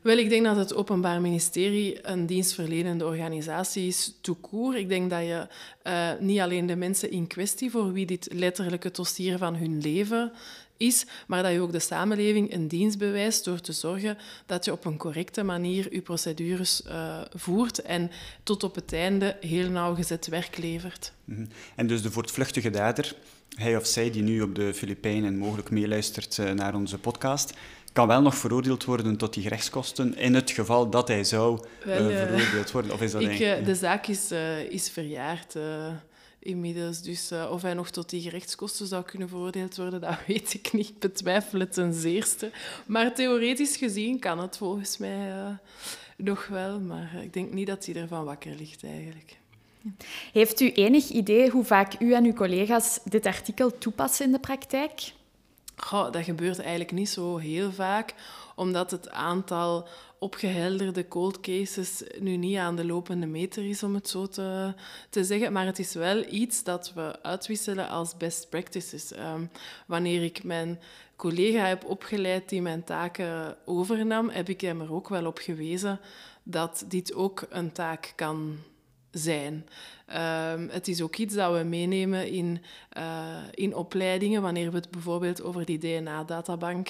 Wel, 0.00 0.18
ik 0.18 0.28
denk 0.28 0.44
dat 0.44 0.56
het 0.56 0.74
Openbaar 0.74 1.20
Ministerie 1.20 2.08
een 2.08 2.26
dienstverlenende 2.26 3.04
organisatie 3.04 3.86
is, 3.86 4.14
toekoer. 4.20 4.76
Ik 4.76 4.88
denk 4.88 5.10
dat 5.10 5.20
je 5.20 5.46
uh, 5.86 6.10
niet 6.20 6.40
alleen 6.40 6.66
de 6.66 6.76
mensen 6.76 7.10
in 7.10 7.26
kwestie, 7.26 7.70
voor 7.70 7.92
wie 7.92 8.06
dit 8.06 8.28
letterlijk 8.32 8.82
het 8.82 8.96
dossier 8.96 9.38
van 9.38 9.56
hun 9.56 9.80
leven 9.80 10.32
is, 10.76 11.06
maar 11.26 11.42
dat 11.42 11.52
je 11.52 11.60
ook 11.60 11.72
de 11.72 11.78
samenleving 11.78 12.52
een 12.52 12.68
dienst 12.68 12.98
bewijst 12.98 13.44
door 13.44 13.60
te 13.60 13.72
zorgen 13.72 14.18
dat 14.46 14.64
je 14.64 14.72
op 14.72 14.84
een 14.84 14.96
correcte 14.96 15.42
manier 15.42 15.94
je 15.94 16.00
procedures 16.00 16.82
uh, 16.86 17.20
voert 17.34 17.82
en 17.82 18.10
tot 18.42 18.62
op 18.62 18.74
het 18.74 18.92
einde 18.92 19.36
heel 19.40 19.70
nauwgezet 19.70 20.26
werk 20.26 20.58
levert. 20.58 21.12
-hmm. 21.24 21.48
En 21.74 21.86
dus 21.86 22.02
de 22.02 22.10
voortvluchtige 22.10 22.70
dader, 22.70 23.14
hij 23.54 23.76
of 23.76 23.86
zij 23.86 24.10
die 24.10 24.22
nu 24.22 24.42
op 24.42 24.54
de 24.54 24.74
Filipijnen 24.74 25.38
mogelijk 25.38 25.70
meeluistert 25.70 26.38
uh, 26.38 26.50
naar 26.50 26.74
onze 26.74 26.98
podcast, 26.98 27.54
kan 27.92 28.06
wel 28.06 28.22
nog 28.22 28.34
veroordeeld 28.34 28.84
worden 28.84 29.16
tot 29.16 29.34
die 29.34 29.42
gerechtskosten 29.42 30.16
in 30.16 30.34
het 30.34 30.50
geval 30.50 30.90
dat 30.90 31.08
hij 31.08 31.24
zou 31.24 31.60
wel, 31.84 32.10
uh, 32.10 32.16
veroordeeld 32.16 32.70
worden? 32.70 32.92
Of 32.92 33.00
is 33.00 33.12
dat 33.12 33.22
ik, 33.22 33.40
uh, 33.40 33.64
de 33.64 33.74
zaak 33.74 34.06
is, 34.06 34.32
uh, 34.32 34.60
is 34.60 34.90
verjaard 34.90 35.54
inmiddels. 36.38 37.02
Dus 37.02 37.32
of 37.50 37.62
hij 37.62 37.74
nog 37.74 37.90
tot 37.90 38.10
die 38.10 38.20
gerechtskosten 38.20 38.86
zou 38.86 39.04
kunnen 39.04 39.28
veroordeeld 39.28 39.76
worden, 39.76 40.00
dat 40.00 40.18
weet 40.26 40.54
ik 40.54 40.72
niet. 40.72 40.88
Ik 40.88 40.98
betwijfel 40.98 41.60
het 41.60 41.72
ten 41.72 41.92
zeerste. 41.92 42.50
Maar 42.86 43.14
theoretisch 43.14 43.76
gezien 43.76 44.18
kan 44.18 44.38
het 44.38 44.56
volgens 44.56 44.98
mij 44.98 45.58
nog 46.16 46.46
wel. 46.46 46.80
Maar 46.80 47.10
ik 47.22 47.32
denk 47.32 47.52
niet 47.52 47.66
dat 47.66 47.86
hij 47.86 47.94
ervan 47.94 48.24
wakker 48.24 48.54
ligt 48.54 48.84
eigenlijk. 48.84 49.38
Heeft 50.32 50.60
u 50.60 50.72
enig 50.72 51.08
idee 51.08 51.50
hoe 51.50 51.64
vaak 51.64 52.00
u 52.00 52.12
en 52.12 52.24
uw 52.24 52.32
collega's 52.32 53.00
dit 53.04 53.26
artikel 53.26 53.78
toepassen 53.78 54.26
in 54.26 54.32
de 54.32 54.38
praktijk? 54.38 55.12
Goh, 55.84 56.12
dat 56.12 56.24
gebeurt 56.24 56.58
eigenlijk 56.58 56.92
niet 56.92 57.08
zo 57.08 57.36
heel 57.36 57.72
vaak, 57.72 58.14
omdat 58.54 58.90
het 58.90 59.10
aantal 59.10 59.88
opgehelderde 60.18 61.08
cold 61.08 61.40
cases 61.40 62.02
nu 62.18 62.36
niet 62.36 62.56
aan 62.56 62.76
de 62.76 62.84
lopende 62.84 63.26
meter 63.26 63.68
is, 63.68 63.82
om 63.82 63.94
het 63.94 64.08
zo 64.08 64.26
te, 64.26 64.74
te 65.10 65.24
zeggen. 65.24 65.52
Maar 65.52 65.66
het 65.66 65.78
is 65.78 65.94
wel 65.94 66.24
iets 66.32 66.64
dat 66.64 66.92
we 66.94 67.22
uitwisselen 67.22 67.88
als 67.88 68.16
best 68.16 68.48
practices. 68.48 69.12
Um, 69.16 69.50
wanneer 69.86 70.22
ik 70.22 70.44
mijn 70.44 70.80
collega 71.16 71.64
heb 71.64 71.84
opgeleid 71.84 72.48
die 72.48 72.62
mijn 72.62 72.84
taken 72.84 73.56
overnam, 73.64 74.28
heb 74.28 74.48
ik 74.48 74.60
hem 74.60 74.80
er 74.80 74.92
ook 74.92 75.08
wel 75.08 75.26
op 75.26 75.38
gewezen 75.38 76.00
dat 76.42 76.84
dit 76.88 77.14
ook 77.14 77.46
een 77.48 77.72
taak 77.72 78.12
kan 78.16 78.58
zijn. 79.10 79.66
Um, 80.54 80.68
het 80.68 80.88
is 80.88 81.02
ook 81.02 81.16
iets 81.16 81.34
dat 81.34 81.58
we 81.58 81.64
meenemen 81.64 82.30
in, 82.30 82.62
uh, 82.98 83.36
in 83.50 83.74
opleidingen. 83.74 84.42
Wanneer 84.42 84.70
we 84.70 84.76
het 84.76 84.90
bijvoorbeeld 84.90 85.42
over 85.42 85.64
die 85.64 85.78
DNA-databank 85.78 86.88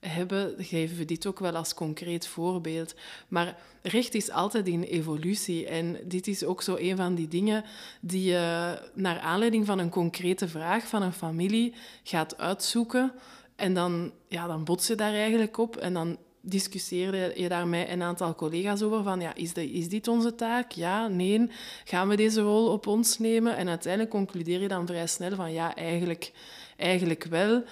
hebben, 0.00 0.54
geven 0.58 0.96
we 0.96 1.04
dit 1.04 1.26
ook 1.26 1.38
wel 1.38 1.56
als 1.56 1.74
concreet 1.74 2.26
voorbeeld. 2.26 2.94
Maar 3.28 3.56
recht 3.82 4.14
is 4.14 4.30
altijd 4.30 4.68
in 4.68 4.82
evolutie. 4.82 5.66
En 5.66 5.96
dit 6.04 6.26
is 6.26 6.44
ook 6.44 6.62
zo 6.62 6.76
een 6.76 6.96
van 6.96 7.14
die 7.14 7.28
dingen 7.28 7.64
die 8.00 8.30
je 8.30 8.78
naar 8.94 9.18
aanleiding 9.18 9.66
van 9.66 9.78
een 9.78 9.90
concrete 9.90 10.48
vraag 10.48 10.86
van 10.86 11.02
een 11.02 11.12
familie 11.12 11.74
gaat 12.02 12.38
uitzoeken. 12.38 13.12
En 13.56 13.74
dan, 13.74 14.12
ja, 14.28 14.46
dan 14.46 14.64
bots 14.64 14.86
je 14.86 14.94
daar 14.94 15.12
eigenlijk 15.12 15.58
op. 15.58 15.76
En 15.76 15.92
dan 15.92 16.18
discussieerde 16.40 17.32
je 17.36 17.48
daar 17.48 17.66
met 17.66 17.88
een 17.88 18.02
aantal 18.02 18.34
collega's 18.34 18.82
over 18.82 19.02
van 19.02 19.20
ja, 19.20 19.34
is, 19.34 19.52
de, 19.52 19.70
is 19.70 19.88
dit 19.88 20.08
onze 20.08 20.34
taak? 20.34 20.72
Ja, 20.72 21.08
nee. 21.08 21.50
Gaan 21.84 22.08
we 22.08 22.16
deze 22.16 22.40
rol 22.40 22.72
op 22.72 22.86
ons 22.86 23.18
nemen? 23.18 23.56
En 23.56 23.68
uiteindelijk 23.68 24.12
concludeer 24.12 24.60
je 24.60 24.68
dan 24.68 24.86
vrij 24.86 25.06
snel 25.06 25.34
van 25.34 25.52
ja, 25.52 25.74
eigenlijk, 25.74 26.32
eigenlijk 26.76 27.24
wel. 27.24 27.64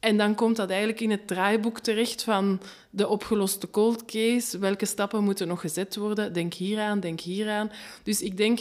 En 0.00 0.16
dan 0.16 0.34
komt 0.34 0.56
dat 0.56 0.68
eigenlijk 0.70 1.00
in 1.00 1.10
het 1.10 1.26
draaiboek 1.26 1.78
terecht 1.78 2.22
van 2.22 2.60
de 2.90 3.08
opgeloste 3.08 3.70
cold 3.70 4.04
case. 4.04 4.58
Welke 4.58 4.86
stappen 4.86 5.24
moeten 5.24 5.48
nog 5.48 5.60
gezet 5.60 5.96
worden? 5.96 6.32
Denk 6.32 6.54
hieraan, 6.54 7.00
denk 7.00 7.20
hieraan. 7.20 7.70
Dus 8.02 8.22
ik 8.22 8.36
denk 8.36 8.60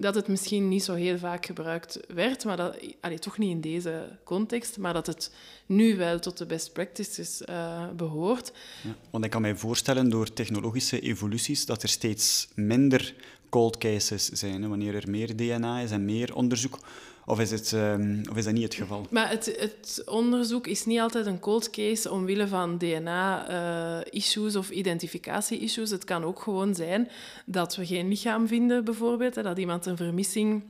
dat 0.00 0.14
het 0.14 0.28
misschien 0.28 0.68
niet 0.68 0.84
zo 0.84 0.94
heel 0.94 1.18
vaak 1.18 1.46
gebruikt 1.46 2.00
werd, 2.14 2.44
maar 2.44 2.56
dat, 2.56 2.76
allee, 3.00 3.18
toch 3.18 3.38
niet 3.38 3.50
in 3.50 3.60
deze 3.60 4.18
context, 4.24 4.78
maar 4.78 4.92
dat 4.92 5.06
het 5.06 5.32
nu 5.66 5.96
wel 5.96 6.18
tot 6.18 6.38
de 6.38 6.46
best 6.46 6.72
practices 6.72 7.42
uh, 7.48 7.88
behoort. 7.96 8.52
Ja, 8.82 8.96
want 9.10 9.24
ik 9.24 9.30
kan 9.30 9.40
mij 9.40 9.56
voorstellen, 9.56 10.08
door 10.08 10.32
technologische 10.32 11.00
evoluties, 11.00 11.66
dat 11.66 11.82
er 11.82 11.88
steeds 11.88 12.48
minder 12.54 13.14
cold 13.48 13.78
cases 13.78 14.28
zijn, 14.28 14.68
wanneer 14.68 14.94
er 14.94 15.10
meer 15.10 15.36
DNA 15.36 15.80
is 15.80 15.90
en 15.90 16.04
meer 16.04 16.34
onderzoek. 16.34 16.78
Of 17.26 17.40
is, 17.40 17.50
het, 17.50 17.72
um, 17.72 18.22
of 18.30 18.36
is 18.36 18.44
dat 18.44 18.52
niet 18.52 18.62
het 18.62 18.74
geval? 18.74 19.06
Maar 19.10 19.30
het, 19.30 19.56
het, 19.58 20.02
onderzoek 20.06 20.66
is 20.66 20.84
niet 20.84 21.00
altijd 21.00 21.26
een 21.26 21.40
cold 21.40 21.70
case 21.70 22.10
omwille 22.10 22.48
van 22.48 22.78
DNA-issues 22.78 24.52
uh, 24.52 24.58
of 24.58 24.70
identificatie-issues. 24.70 25.90
Het 25.90 26.04
kan 26.04 26.24
ook 26.24 26.42
gewoon 26.42 26.74
zijn 26.74 27.08
dat 27.46 27.76
we 27.76 27.86
geen 27.86 28.08
lichaam 28.08 28.48
vinden, 28.48 28.84
bijvoorbeeld. 28.84 29.34
Hè, 29.34 29.42
dat 29.42 29.58
iemand 29.58 29.86
een 29.86 29.96
vermissing 29.96 30.62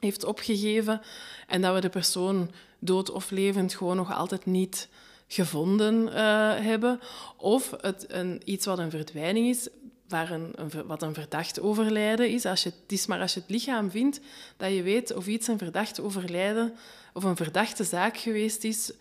heeft 0.00 0.24
opgegeven 0.24 1.00
en 1.46 1.60
dat 1.60 1.74
we 1.74 1.80
de 1.80 1.88
persoon 1.88 2.50
dood 2.78 3.10
of 3.10 3.30
levend 3.30 3.74
gewoon 3.74 3.96
nog 3.96 4.14
altijd 4.14 4.46
niet 4.46 4.88
gevonden 5.26 6.06
uh, 6.06 6.12
hebben. 6.54 7.00
Of 7.36 7.74
het, 7.80 8.04
een, 8.08 8.40
iets 8.44 8.66
wat 8.66 8.78
een 8.78 8.90
verdwijning 8.90 9.48
is, 9.48 9.68
waar 10.10 10.30
een, 10.30 10.54
wat 10.86 11.02
een 11.02 11.14
verdacht 11.14 11.60
overlijden 11.60 12.30
is. 12.30 12.46
Als 12.46 12.62
je, 12.62 12.72
het 12.82 12.92
is 12.92 13.06
maar 13.06 13.20
als 13.20 13.34
je 13.34 13.40
het 13.40 13.50
lichaam 13.50 13.90
vindt, 13.90 14.20
dat 14.56 14.72
je 14.72 14.82
weet 14.82 15.14
of 15.14 15.26
iets 15.26 15.48
een 15.48 15.58
verdacht 15.58 16.00
overlijden 16.00 16.74
of 17.12 17.24
een 17.24 17.36
verdachte 17.36 17.84
zaak 17.84 18.16
geweest 18.16 18.64
is 18.64 18.92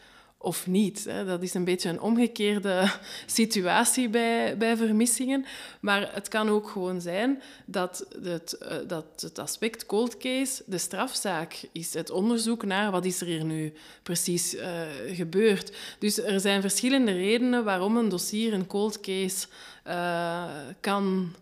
of 0.42 0.68
niet. 0.68 1.10
Dat 1.26 1.44
is 1.44 1.54
een 1.54 1.64
beetje 1.64 1.90
een 1.90 2.02
omgekeerde 2.02 2.92
situatie 3.26 4.10
bij, 4.10 4.58
bij 4.58 4.78
vermissingen. 4.78 5.46
Maar 5.80 6.10
het 6.14 6.28
kan 6.28 6.50
ook 6.50 6.70
gewoon 6.70 7.02
zijn 7.02 7.42
dat 7.66 8.08
het, 8.24 8.58
eh, 8.58 8.78
dat 8.88 9.06
het 9.16 9.40
aspect 9.40 9.86
cold 9.86 10.18
case 10.18 10.64
de 10.66 10.78
strafzaak 10.78 11.62
is. 11.72 11.94
Het 11.94 12.10
onderzoek 12.10 12.66
naar 12.66 12.92
wat 12.92 13.06
is 13.06 13.22
er 13.22 13.28
hier 13.28 13.46
nu 13.46 13.74
precies 14.04 14.56
uh, 14.56 14.82
gebeurd. 15.08 15.78
Dus 16.00 16.18
er 16.18 16.40
zijn 16.40 16.62
verschillende 16.62 17.12
redenen 17.12 17.64
waarom 17.64 17.98
een 17.98 18.10
dossier 18.10 18.54
een 18.54 18.68
cold 18.68 19.00
case 19.00 19.48
uh, 19.88 20.46
kan 20.80 21.34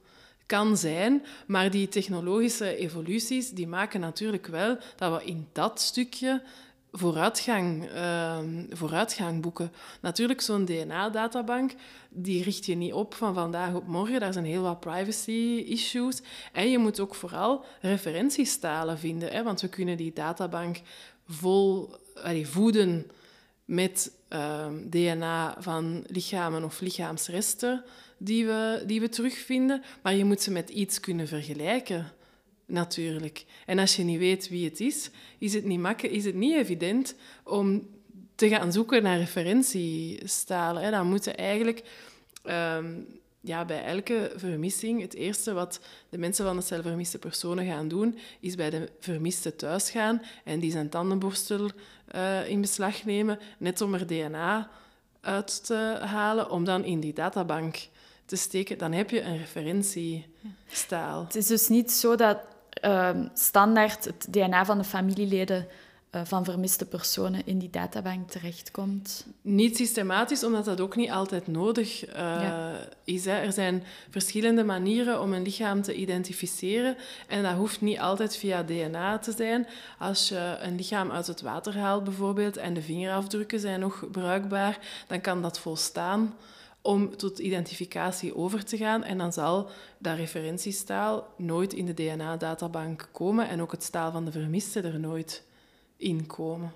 kan 0.45 0.77
zijn. 0.77 1.25
Maar 1.47 1.71
die 1.71 1.87
technologische 1.87 2.75
evoluties 2.75 3.49
die 3.49 3.67
maken 3.67 3.99
natuurlijk 3.99 4.47
wel 4.47 4.77
dat 4.95 5.21
we 5.21 5.27
in 5.27 5.47
dat 5.51 5.81
stukje 5.81 6.41
vooruitgang, 6.91 7.91
uh, 7.93 8.37
vooruitgang 8.69 9.41
boeken. 9.41 9.71
Natuurlijk, 10.01 10.41
zo'n 10.41 10.65
DNA-databank, 10.65 11.73
die 12.09 12.43
richt 12.43 12.65
je 12.65 12.75
niet 12.75 12.93
op 12.93 13.13
van 13.13 13.33
vandaag 13.33 13.73
op 13.73 13.87
morgen. 13.87 14.19
Daar 14.19 14.33
zijn 14.33 14.45
heel 14.45 14.61
wat 14.61 14.79
privacy-issues. 14.79 16.21
En 16.53 16.69
je 16.69 16.77
moet 16.77 16.99
ook 16.99 17.15
vooral 17.15 17.65
referentiestalen 17.81 18.99
vinden, 18.99 19.31
hè, 19.31 19.43
want 19.43 19.61
we 19.61 19.67
kunnen 19.67 19.97
die 19.97 20.13
databank 20.13 20.81
vol 21.27 21.89
voeden 22.43 23.11
met 23.65 24.11
uh, 24.29 24.67
DNA 24.89 25.55
van 25.59 26.03
lichamen 26.07 26.63
of 26.63 26.79
lichaamsresten 26.79 27.83
die 28.17 28.45
we, 28.45 28.83
die 28.85 28.99
we 28.99 29.09
terugvinden. 29.09 29.83
Maar 30.01 30.15
je 30.15 30.25
moet 30.25 30.41
ze 30.41 30.51
met 30.51 30.69
iets 30.69 30.99
kunnen 30.99 31.27
vergelijken. 31.27 32.11
Natuurlijk. 32.67 33.45
En 33.65 33.79
als 33.79 33.95
je 33.95 34.03
niet 34.03 34.19
weet 34.19 34.49
wie 34.49 34.65
het 34.65 34.79
is, 34.79 35.09
is 35.37 35.53
het 35.53 35.65
niet, 35.65 35.79
makkelijk, 35.79 36.15
is 36.15 36.25
het 36.25 36.35
niet 36.35 36.55
evident 36.55 37.15
om 37.43 37.87
te 38.35 38.49
gaan 38.49 38.71
zoeken 38.71 39.03
naar 39.03 39.17
referentiestalen. 39.17 40.83
Hè. 40.83 40.91
Dan 40.91 41.07
moeten 41.09 41.37
eigenlijk 41.37 41.83
ehm, 42.43 42.93
ja, 43.41 43.65
bij 43.65 43.83
elke 43.83 44.31
vermissing, 44.35 45.01
het 45.01 45.13
eerste 45.13 45.53
wat 45.53 45.79
de 46.09 46.17
mensen 46.17 46.45
van 46.45 46.55
de 46.55 46.61
cel 46.61 46.81
vermiste 46.81 47.19
personen 47.19 47.65
gaan 47.65 47.87
doen, 47.87 48.17
is 48.39 48.55
bij 48.55 48.69
de 48.69 48.89
vermiste 48.99 49.55
thuis 49.55 49.89
gaan 49.89 50.21
en 50.43 50.59
die 50.59 50.71
zijn 50.71 50.89
tandenborstel 50.89 51.69
uh, 52.15 52.49
in 52.49 52.61
beslag 52.61 53.05
nemen, 53.05 53.39
net 53.57 53.81
om 53.81 53.93
er 53.93 54.07
DNA 54.07 54.69
uit 55.21 55.65
te 55.65 55.97
halen, 56.01 56.49
om 56.49 56.63
dan 56.63 56.83
in 56.83 56.99
die 56.99 57.13
databank 57.13 57.87
te 58.25 58.35
steken. 58.35 58.77
Dan 58.77 58.91
heb 58.91 59.09
je 59.09 59.21
een 59.21 59.37
referentiestaal. 59.37 61.23
Het 61.23 61.35
is 61.35 61.47
dus 61.47 61.67
niet 61.67 61.91
zo 61.91 62.15
dat 62.15 62.37
uh, 62.81 63.09
standaard 63.33 64.05
het 64.05 64.27
DNA 64.29 64.65
van 64.65 64.77
de 64.77 64.83
familieleden 64.83 65.67
eh, 66.09 66.21
van 66.25 66.45
vermiste 66.45 66.85
personen 66.85 67.41
in 67.45 67.59
die 67.59 67.69
databank 67.69 68.29
terechtkomt? 68.29 69.25
Niet 69.41 69.77
systematisch, 69.77 70.43
omdat 70.43 70.65
dat 70.65 70.81
ook 70.81 70.95
niet 70.95 71.11
altijd 71.11 71.47
nodig 71.47 72.15
uh, 72.15 72.73
is. 73.03 73.25
Hè. 73.25 73.31
Er 73.31 73.51
zijn 73.51 73.83
verschillende 74.09 74.63
manieren 74.63 75.21
om 75.21 75.33
een 75.33 75.41
lichaam 75.41 75.81
te 75.81 75.95
identificeren 75.95 76.97
en 77.27 77.43
dat 77.43 77.53
hoeft 77.53 77.81
niet 77.81 77.99
altijd 77.99 78.37
via 78.37 78.63
DNA 78.63 79.17
te 79.17 79.31
zijn. 79.31 79.67
Als 79.99 80.29
je 80.29 80.57
een 80.61 80.75
lichaam 80.75 81.11
uit 81.11 81.27
het 81.27 81.41
water 81.41 81.77
haalt 81.77 82.03
bijvoorbeeld 82.03 82.57
en 82.57 82.73
de 82.73 82.81
vingerafdrukken 82.81 83.59
zijn 83.59 83.79
nog 83.79 84.05
bruikbaar, 84.11 84.79
dan 85.07 85.21
kan 85.21 85.41
dat 85.41 85.59
volstaan 85.59 86.33
om 86.87 87.17
tot 87.17 87.39
identificatie 87.39 88.35
over 88.35 88.65
te 88.65 88.77
gaan. 88.77 89.03
En 89.03 89.17
dan 89.17 89.33
zal 89.33 89.69
dat 89.97 90.17
referentiestaal 90.17 91.33
nooit 91.37 91.73
in 91.73 91.85
de 91.85 91.93
DNA-databank 91.93 93.09
komen 93.11 93.49
en 93.49 93.61
ook 93.61 93.71
het 93.71 93.83
staal 93.83 94.11
van 94.11 94.25
de 94.25 94.31
vermiste 94.31 94.81
er 94.81 94.99
nooit 94.99 95.43
inkomen. 95.97 96.73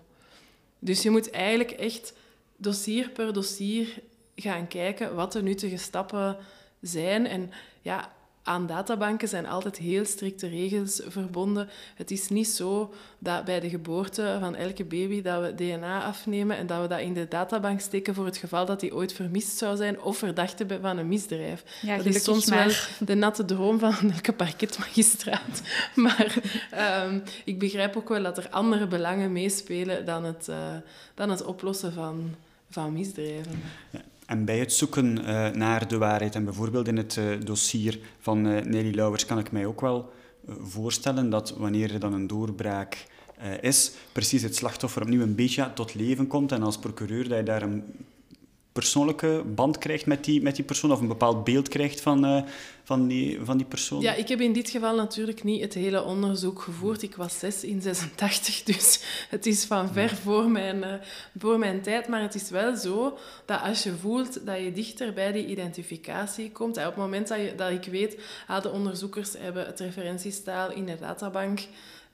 Dus 0.79 1.01
je 1.01 1.09
moet 1.09 1.29
eigenlijk 1.29 1.71
echt 1.71 2.13
dossier 2.55 3.09
per 3.09 3.33
dossier 3.33 4.01
gaan 4.35 4.67
kijken 4.67 5.15
wat 5.15 5.31
de 5.31 5.43
nuttige 5.43 5.77
stappen 5.77 6.37
zijn. 6.81 7.27
En 7.27 7.51
ja, 7.81 8.11
aan 8.43 8.67
databanken 8.67 9.27
zijn 9.27 9.47
altijd 9.47 9.77
heel 9.77 10.05
strikte 10.05 10.47
regels 10.47 11.01
verbonden. 11.07 11.69
Het 11.95 12.11
is 12.11 12.29
niet 12.29 12.47
zo 12.47 12.93
dat 13.19 13.45
bij 13.45 13.59
de 13.59 13.69
geboorte 13.69 14.37
van 14.39 14.55
elke 14.55 14.83
baby 14.83 15.21
dat 15.21 15.41
we 15.41 15.55
DNA 15.55 16.03
afnemen 16.03 16.57
en 16.57 16.67
dat 16.67 16.81
we 16.81 16.87
dat 16.87 16.99
in 16.99 17.13
de 17.13 17.27
databank 17.27 17.79
steken 17.79 18.13
voor 18.13 18.25
het 18.25 18.37
geval 18.37 18.65
dat 18.65 18.79
die 18.79 18.95
ooit 18.95 19.13
vermist 19.13 19.57
zou 19.57 19.75
zijn 19.75 20.01
of 20.01 20.17
verdachte 20.17 20.65
van 20.81 20.97
een 20.97 21.07
misdrijf. 21.07 21.63
dat 21.81 22.05
is 22.05 22.23
soms 22.23 22.49
wel 22.49 22.69
de 22.99 23.15
natte 23.15 23.45
droom 23.45 23.79
van 23.79 24.11
elke 24.11 24.33
parketmagistraat. 24.33 25.61
Maar 25.95 26.35
ehm, 26.71 27.19
ik 27.45 27.59
begrijp 27.59 27.97
ook 27.97 28.09
wel 28.09 28.23
dat 28.23 28.37
er 28.37 28.49
andere 28.49 28.87
belangen 28.87 29.31
meespelen 29.31 30.05
dan 30.05 30.23
het, 30.23 30.47
uh, 30.49 30.57
dan 31.13 31.29
het 31.29 31.43
oplossen 31.43 31.93
van, 31.93 32.35
van 32.69 32.93
misdrijven. 32.93 33.61
Ja. 33.89 34.01
En 34.31 34.45
bij 34.45 34.59
het 34.59 34.73
zoeken 34.73 35.17
uh, 35.17 35.49
naar 35.49 35.87
de 35.87 35.97
waarheid, 35.97 36.35
en 36.35 36.43
bijvoorbeeld 36.43 36.87
in 36.87 36.97
het 36.97 37.15
uh, 37.15 37.25
dossier 37.45 37.99
van 38.19 38.47
uh, 38.47 38.61
Nelly 38.61 38.95
Lauwers, 38.95 39.25
kan 39.25 39.39
ik 39.39 39.51
mij 39.51 39.65
ook 39.65 39.81
wel 39.81 40.11
voorstellen 40.59 41.29
dat 41.29 41.53
wanneer 41.57 41.93
er 41.93 41.99
dan 41.99 42.13
een 42.13 42.27
doorbraak 42.27 43.05
is, 43.61 43.91
precies 44.11 44.41
het 44.41 44.55
slachtoffer 44.55 45.01
opnieuw 45.01 45.21
een 45.21 45.35
beetje 45.35 45.73
tot 45.73 45.93
leven 45.93 46.27
komt. 46.27 46.51
En 46.51 46.63
als 46.63 46.77
procureur 46.77 47.27
dat 47.27 47.37
je 47.37 47.43
daar 47.43 47.61
een 47.61 47.83
persoonlijke 48.71 49.43
band 49.55 49.77
krijgt 49.77 50.05
met 50.05 50.23
die, 50.23 50.41
met 50.41 50.55
die 50.55 50.65
persoon 50.65 50.91
of 50.91 50.99
een 50.99 51.07
bepaald 51.07 51.43
beeld 51.43 51.67
krijgt 51.67 52.01
van, 52.01 52.25
uh, 52.25 52.41
van, 52.83 53.07
die, 53.07 53.39
van 53.43 53.57
die 53.57 53.65
persoon? 53.65 54.01
Ja, 54.01 54.13
ik 54.13 54.27
heb 54.27 54.41
in 54.41 54.53
dit 54.53 54.69
geval 54.69 54.95
natuurlijk 54.95 55.43
niet 55.43 55.61
het 55.61 55.73
hele 55.73 56.03
onderzoek 56.03 56.61
gevoerd. 56.61 57.01
Ik 57.01 57.15
was 57.15 57.39
zes 57.39 57.63
in 57.63 57.81
86, 57.81 58.63
dus 58.73 59.03
het 59.29 59.45
is 59.45 59.65
van 59.65 59.93
ver 59.93 60.09
voor 60.09 60.49
mijn, 60.49 60.77
uh, 60.77 60.93
voor 61.37 61.59
mijn 61.59 61.81
tijd. 61.81 62.07
Maar 62.07 62.21
het 62.21 62.35
is 62.35 62.49
wel 62.49 62.75
zo 62.75 63.17
dat 63.45 63.61
als 63.61 63.83
je 63.83 63.93
voelt 63.95 64.45
dat 64.45 64.59
je 64.59 64.71
dichter 64.71 65.13
bij 65.13 65.31
die 65.31 65.45
identificatie 65.45 66.51
komt, 66.51 66.77
op 66.77 66.83
het 66.83 66.95
moment 66.95 67.27
dat, 67.27 67.37
je, 67.37 67.53
dat 67.55 67.71
ik 67.71 67.85
weet, 67.85 68.17
ah, 68.47 68.61
de 68.61 68.71
onderzoekers 68.71 69.33
hebben 69.37 69.65
het 69.65 69.79
referentiestaal 69.79 70.71
in 70.71 70.85
de 70.85 70.97
databank 70.99 71.59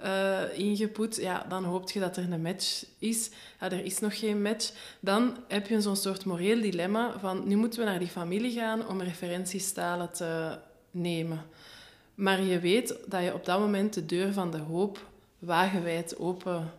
uh, 0.03 0.57
ingepoet, 0.59 1.15
ja, 1.15 1.45
dan 1.49 1.63
hoop 1.63 1.91
je 1.91 1.99
dat 1.99 2.17
er 2.17 2.31
een 2.31 2.41
match 2.41 2.85
is. 2.99 3.29
Ja, 3.59 3.71
er 3.71 3.85
is 3.85 3.99
nog 3.99 4.19
geen 4.19 4.41
match. 4.41 4.71
Dan 4.99 5.37
heb 5.47 5.67
je 5.67 5.81
zo'n 5.81 5.95
soort 5.95 6.25
moreel 6.25 6.61
dilemma 6.61 7.13
van 7.19 7.47
nu 7.47 7.55
moeten 7.55 7.79
we 7.79 7.85
naar 7.85 7.99
die 7.99 8.07
familie 8.07 8.51
gaan 8.51 8.87
om 8.87 9.01
referentiestalen 9.01 10.11
te 10.11 10.57
nemen. 10.91 11.45
Maar 12.15 12.41
je 12.41 12.59
weet 12.59 12.95
dat 13.05 13.23
je 13.23 13.33
op 13.33 13.45
dat 13.45 13.59
moment 13.59 13.93
de 13.93 14.05
deur 14.05 14.33
van 14.33 14.51
de 14.51 14.57
hoop 14.57 15.09
wagenwijd 15.39 16.17
open 16.17 16.71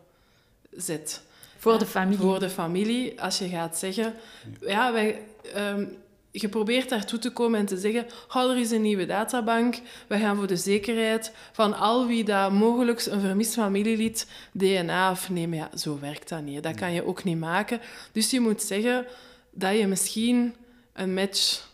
zet. 0.70 1.22
Voor 1.59 1.78
de 1.78 1.87
familie. 1.87 2.18
Voor 2.18 2.38
de 2.38 2.50
familie, 2.50 3.22
als 3.22 3.38
je 3.38 3.48
gaat 3.48 3.78
zeggen... 3.78 4.14
Ja, 4.61 4.92
wij... 4.92 5.22
Um, 5.57 5.96
je 6.31 6.49
probeert 6.49 6.88
daartoe 6.88 7.19
te 7.19 7.31
komen 7.31 7.61
en 7.61 7.67
te 7.67 7.77
zeggen, 7.77 8.07
oh, 8.35 8.51
er 8.51 8.57
is 8.57 8.71
een 8.71 8.83
nieuwe 8.83 9.07
databank, 9.07 9.81
we 10.07 10.19
gaan 10.19 10.37
voor 10.37 10.47
de 10.47 10.57
zekerheid 10.57 11.33
van 11.53 11.79
al 11.79 12.07
wie 12.07 12.25
dat 12.25 12.53
mogelijk 12.53 13.07
een 13.07 13.21
vermist 13.21 13.55
familielid 13.55 14.27
DNA 14.53 15.09
afnemen. 15.09 15.59
Ja, 15.59 15.71
zo 15.77 15.99
werkt 15.99 16.29
dat 16.29 16.43
niet. 16.43 16.62
Dat 16.62 16.75
kan 16.75 16.93
je 16.93 17.07
ook 17.07 17.25
niet 17.25 17.38
maken. 17.38 17.81
Dus 18.12 18.31
je 18.31 18.41
moet 18.41 18.62
zeggen 18.62 19.07
dat 19.51 19.79
je 19.79 19.87
misschien 19.87 20.55
een 20.93 21.14
match 21.14 21.69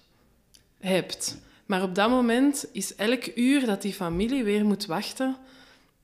hebt. 0.81 1.39
Maar 1.67 1.83
op 1.83 1.95
dat 1.95 2.11
moment 2.11 2.67
is 2.73 2.95
elk 2.95 3.27
uur 3.35 3.67
dat 3.67 3.83
die 3.83 3.93
familie 3.93 4.45
weer 4.45 4.65
moet 4.65 4.87
wachten, 4.87 5.37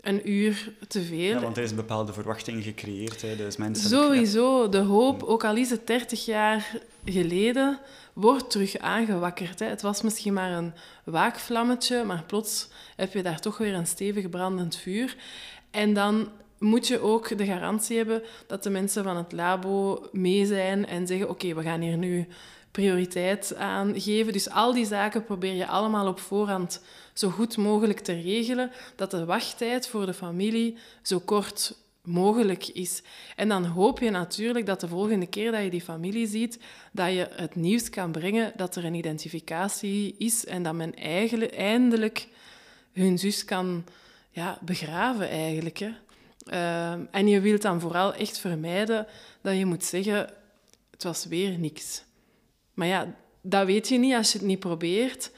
een 0.03 0.31
uur 0.31 0.73
te 0.89 1.03
veel. 1.03 1.19
Ja, 1.19 1.41
want 1.41 1.57
er 1.57 1.63
is 1.63 1.71
een 1.71 1.77
bepaalde 1.77 2.13
verwachting 2.13 2.65
gecreëerd. 2.65 3.23
Hè. 3.23 3.37
Dus 3.37 3.57
mensen 3.57 3.89
Sowieso. 3.89 4.69
De 4.69 4.79
hoop, 4.79 5.23
ook 5.23 5.45
al 5.45 5.57
is 5.57 5.71
het 5.71 5.87
30 5.87 6.25
jaar 6.25 6.71
geleden, 7.05 7.79
wordt 8.13 8.51
terug 8.51 8.79
aangewakkerd. 8.79 9.59
Hè. 9.59 9.67
Het 9.67 9.83
was 9.83 10.03
misschien 10.03 10.33
maar 10.33 10.53
een 10.53 10.73
waakvlammetje, 11.05 12.05
maar 12.05 12.25
plots 12.27 12.69
heb 12.97 13.13
je 13.13 13.23
daar 13.23 13.41
toch 13.41 13.59
weer 13.59 13.75
een 13.75 13.87
stevig 13.87 14.29
brandend 14.29 14.77
vuur. 14.77 15.17
En 15.71 15.95
dan 15.95 16.29
moet 16.59 16.87
je 16.87 17.01
ook 17.01 17.39
de 17.39 17.47
garantie 17.47 17.97
hebben 17.97 18.23
dat 18.47 18.63
de 18.63 18.71
mensen 18.71 19.05
van 19.05 19.17
het 19.17 19.33
labo 19.33 20.07
mee 20.13 20.47
zijn 20.47 20.87
en 20.87 21.07
zeggen: 21.07 21.29
Oké, 21.29 21.55
we 21.55 21.63
gaan 21.63 21.81
hier 21.81 21.97
nu 21.97 22.27
prioriteit 22.71 23.55
aan 23.57 24.01
geven. 24.01 24.33
Dus 24.33 24.51
al 24.51 24.73
die 24.73 24.87
zaken 24.87 25.25
probeer 25.25 25.55
je 25.55 25.67
allemaal 25.67 26.07
op 26.07 26.21
voorhand 26.21 26.83
zo 27.13 27.29
goed 27.29 27.57
mogelijk 27.57 28.01
te 28.01 28.21
regelen, 28.21 28.71
dat 28.97 29.11
de 29.11 29.25
wachttijd 29.25 29.89
voor 29.89 30.07
de 30.07 30.15
familie 30.15 30.77
zo 31.03 31.19
kort 31.19 31.79
mogelijk 32.03 32.67
is. 32.67 33.03
En 33.37 33.49
dan 33.49 33.65
hoop 33.65 33.99
je 33.99 34.11
natuurlijk 34.11 34.67
dat 34.67 34.81
de 34.81 34.89
volgende 34.89 35.27
keer 35.27 35.53
dat 35.53 35.63
je 35.63 35.71
die 35.71 35.81
familie 35.81 36.27
ziet, 36.27 36.59
dat 36.93 37.13
je 37.13 37.29
het 37.33 37.55
nieuws 37.55 37.91
kan 37.91 38.13
brengen 38.13 38.53
dat 38.57 38.77
er 38.77 38.85
een 38.85 38.95
identificatie 38.95 40.15
is 40.19 40.45
en 40.45 40.63
dat 40.63 40.75
men 40.75 40.95
eigenlijk 40.95 41.53
eindelijk 41.53 42.29
hun 42.93 43.19
zus 43.19 43.45
kan 43.45 43.85
ja, 44.31 44.59
begraven 44.61 45.29
eigenlijk. 45.29 45.79
Hè. 45.79 45.91
Uh, 46.47 46.93
en 47.11 47.29
je 47.29 47.41
wilt 47.41 47.63
dan 47.63 47.81
vooral 47.81 48.15
echt 48.15 48.39
vermijden 48.39 49.07
dat 49.41 49.57
je 49.57 49.67
moet 49.67 49.85
zeggen, 49.85 50.31
het 50.91 51.03
was 51.03 51.25
weer 51.25 51.59
niks. 51.59 52.03
Maar 52.75 52.87
ja, 52.87 53.15
dat 53.43 53.67
weet 53.67 53.89
je 53.89 53.99
niet 53.99 54.15
als 54.15 54.33
je 54.33 54.39
het 54.39 54.47
niet 54.47 54.61
probeert. 54.61 55.31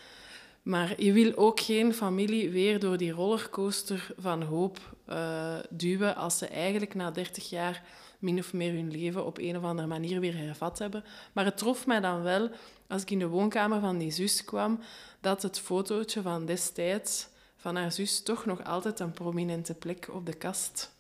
Maar 0.62 1.02
je 1.02 1.12
wil 1.12 1.36
ook 1.36 1.60
geen 1.60 1.94
familie 1.94 2.50
weer 2.50 2.80
door 2.80 2.96
die 2.96 3.12
rollercoaster 3.12 4.14
van 4.18 4.42
hoop 4.42 4.96
uh, 5.08 5.58
duwen 5.70 6.16
als 6.16 6.38
ze 6.38 6.46
eigenlijk 6.46 6.94
na 6.94 7.10
30 7.10 7.50
jaar 7.50 7.82
min 8.18 8.38
of 8.38 8.52
meer 8.52 8.72
hun 8.72 8.90
leven 8.90 9.26
op 9.26 9.38
een 9.38 9.56
of 9.56 9.62
andere 9.62 9.88
manier 9.88 10.20
weer 10.20 10.36
hervat 10.36 10.78
hebben. 10.78 11.04
Maar 11.32 11.44
het 11.44 11.56
trof 11.56 11.86
mij 11.86 12.00
dan 12.00 12.22
wel, 12.22 12.50
als 12.88 13.02
ik 13.02 13.10
in 13.10 13.18
de 13.18 13.26
woonkamer 13.26 13.80
van 13.80 13.98
die 13.98 14.10
zus 14.10 14.44
kwam, 14.44 14.80
dat 15.20 15.42
het 15.42 15.58
fotootje 15.58 16.22
van 16.22 16.46
destijds 16.46 17.28
van 17.56 17.76
haar 17.76 17.92
zus 17.92 18.22
toch 18.22 18.44
nog 18.44 18.64
altijd 18.64 19.00
een 19.00 19.12
prominente 19.12 19.74
plek 19.74 20.08
op 20.10 20.26
de 20.26 20.34
kast 20.34 20.94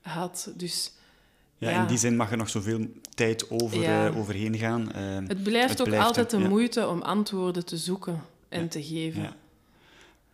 had. 0.00 0.52
Dus 0.56 0.92
ja, 1.58 1.80
in 1.80 1.86
die 1.86 1.98
zin 1.98 2.16
mag 2.16 2.30
er 2.30 2.36
nog 2.36 2.48
zoveel 2.48 2.86
tijd 3.14 3.50
over, 3.50 3.82
uh, 3.82 4.18
overheen 4.18 4.58
gaan. 4.58 4.88
Uh, 4.96 5.28
het 5.28 5.42
blijft 5.42 5.80
ook 5.80 5.94
altijd 5.94 6.30
de 6.30 6.38
moeite 6.38 6.88
om 6.88 7.02
antwoorden 7.02 7.64
te 7.64 7.76
zoeken 7.76 8.22
en 8.48 8.68
te 8.68 8.82
geven. 8.82 9.34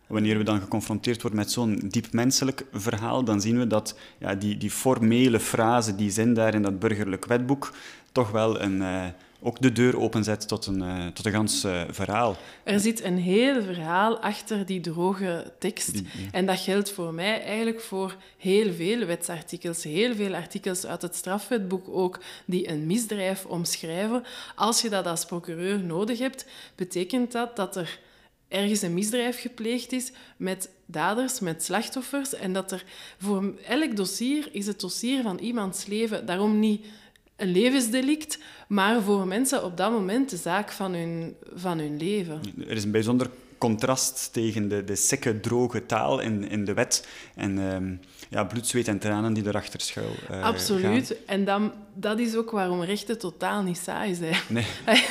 Wanneer 0.07 0.37
we 0.37 0.43
dan 0.43 0.61
geconfronteerd 0.61 1.21
worden 1.21 1.39
met 1.39 1.51
zo'n 1.51 1.81
diep 1.87 2.11
menselijk 2.11 2.65
verhaal, 2.71 3.23
dan 3.23 3.41
zien 3.41 3.59
we 3.59 3.67
dat 3.67 3.97
ja, 4.17 4.35
die, 4.35 4.57
die 4.57 4.71
formele 4.71 5.39
frase, 5.39 5.95
die 5.95 6.11
zin 6.11 6.33
daar 6.33 6.53
in 6.53 6.61
dat 6.61 6.79
burgerlijk 6.79 7.25
wetboek, 7.25 7.73
toch 8.11 8.31
wel 8.31 8.61
een, 8.61 8.75
uh, 8.81 9.05
ook 9.43 9.61
de 9.61 9.71
deur 9.71 9.99
openzet 9.99 10.47
tot 10.47 10.65
een, 10.65 10.81
uh, 10.81 11.07
tot 11.07 11.25
een 11.25 11.31
gans 11.31 11.65
uh, 11.65 11.83
verhaal. 11.89 12.37
Er 12.63 12.79
zit 12.79 13.03
een 13.03 13.17
heel 13.17 13.63
verhaal 13.63 14.19
achter 14.19 14.65
die 14.65 14.79
droge 14.81 15.51
tekst. 15.59 16.01
En 16.31 16.45
dat 16.45 16.59
geldt 16.59 16.91
voor 16.91 17.13
mij 17.13 17.43
eigenlijk 17.43 17.81
voor 17.81 18.15
heel 18.37 18.73
veel 18.73 19.05
wetsartikels. 19.05 19.83
Heel 19.83 20.15
veel 20.15 20.35
artikels 20.35 20.85
uit 20.85 21.01
het 21.01 21.15
strafwetboek 21.15 21.87
ook, 21.89 22.19
die 22.45 22.69
een 22.69 22.85
misdrijf 22.85 23.45
omschrijven. 23.45 24.23
Als 24.55 24.81
je 24.81 24.89
dat 24.89 25.05
als 25.05 25.25
procureur 25.25 25.79
nodig 25.79 26.19
hebt, 26.19 26.45
betekent 26.75 27.31
dat 27.31 27.55
dat 27.55 27.75
er 27.75 27.99
ergens 28.47 28.81
een 28.81 28.93
misdrijf 28.93 29.41
gepleegd 29.41 29.91
is 29.91 30.11
met 30.37 30.69
daders, 30.85 31.39
met 31.39 31.63
slachtoffers. 31.63 32.33
En 32.33 32.53
dat 32.53 32.71
er 32.71 32.83
voor 33.17 33.53
elk 33.67 33.95
dossier 33.95 34.49
is 34.51 34.67
het 34.67 34.79
dossier 34.79 35.21
van 35.21 35.37
iemands 35.37 35.85
leven 35.85 36.25
daarom 36.25 36.59
niet 36.59 36.85
een 37.35 37.51
levensdelict, 37.51 38.39
maar 38.67 39.01
voor 39.01 39.27
mensen 39.27 39.63
op 39.63 39.77
dat 39.77 39.91
moment 39.91 40.29
de 40.29 40.37
zaak 40.37 40.71
van 40.71 40.93
hun, 40.93 41.35
van 41.53 41.79
hun 41.79 41.97
leven. 41.97 42.41
Er 42.67 42.75
is 42.75 42.83
een 42.83 42.91
bijzonder 42.91 43.29
contrast 43.57 44.29
tegen 44.33 44.67
de, 44.67 44.83
de 44.83 44.95
sekke, 44.95 45.39
droge 45.39 45.85
taal 45.85 46.19
in, 46.19 46.49
in 46.49 46.65
de 46.65 46.73
wet 46.73 47.07
en 47.35 47.57
um, 47.57 47.99
ja, 48.33 48.43
bloed, 48.43 48.67
zweet 48.67 48.87
en 48.87 48.99
tranen 48.99 49.33
die 49.33 49.47
erachter 49.47 49.81
schuil 49.81 50.15
uh, 50.31 50.43
Absoluut. 50.43 51.15
En 51.25 51.45
dan, 51.45 51.71
dat 51.93 52.19
is 52.19 52.35
ook 52.35 52.51
waarom 52.51 52.81
rechten 52.81 53.19
totaal 53.19 53.61
niet 53.61 53.77
saai 53.77 54.15
zijn. 54.15 54.37
Nee. 54.47 54.65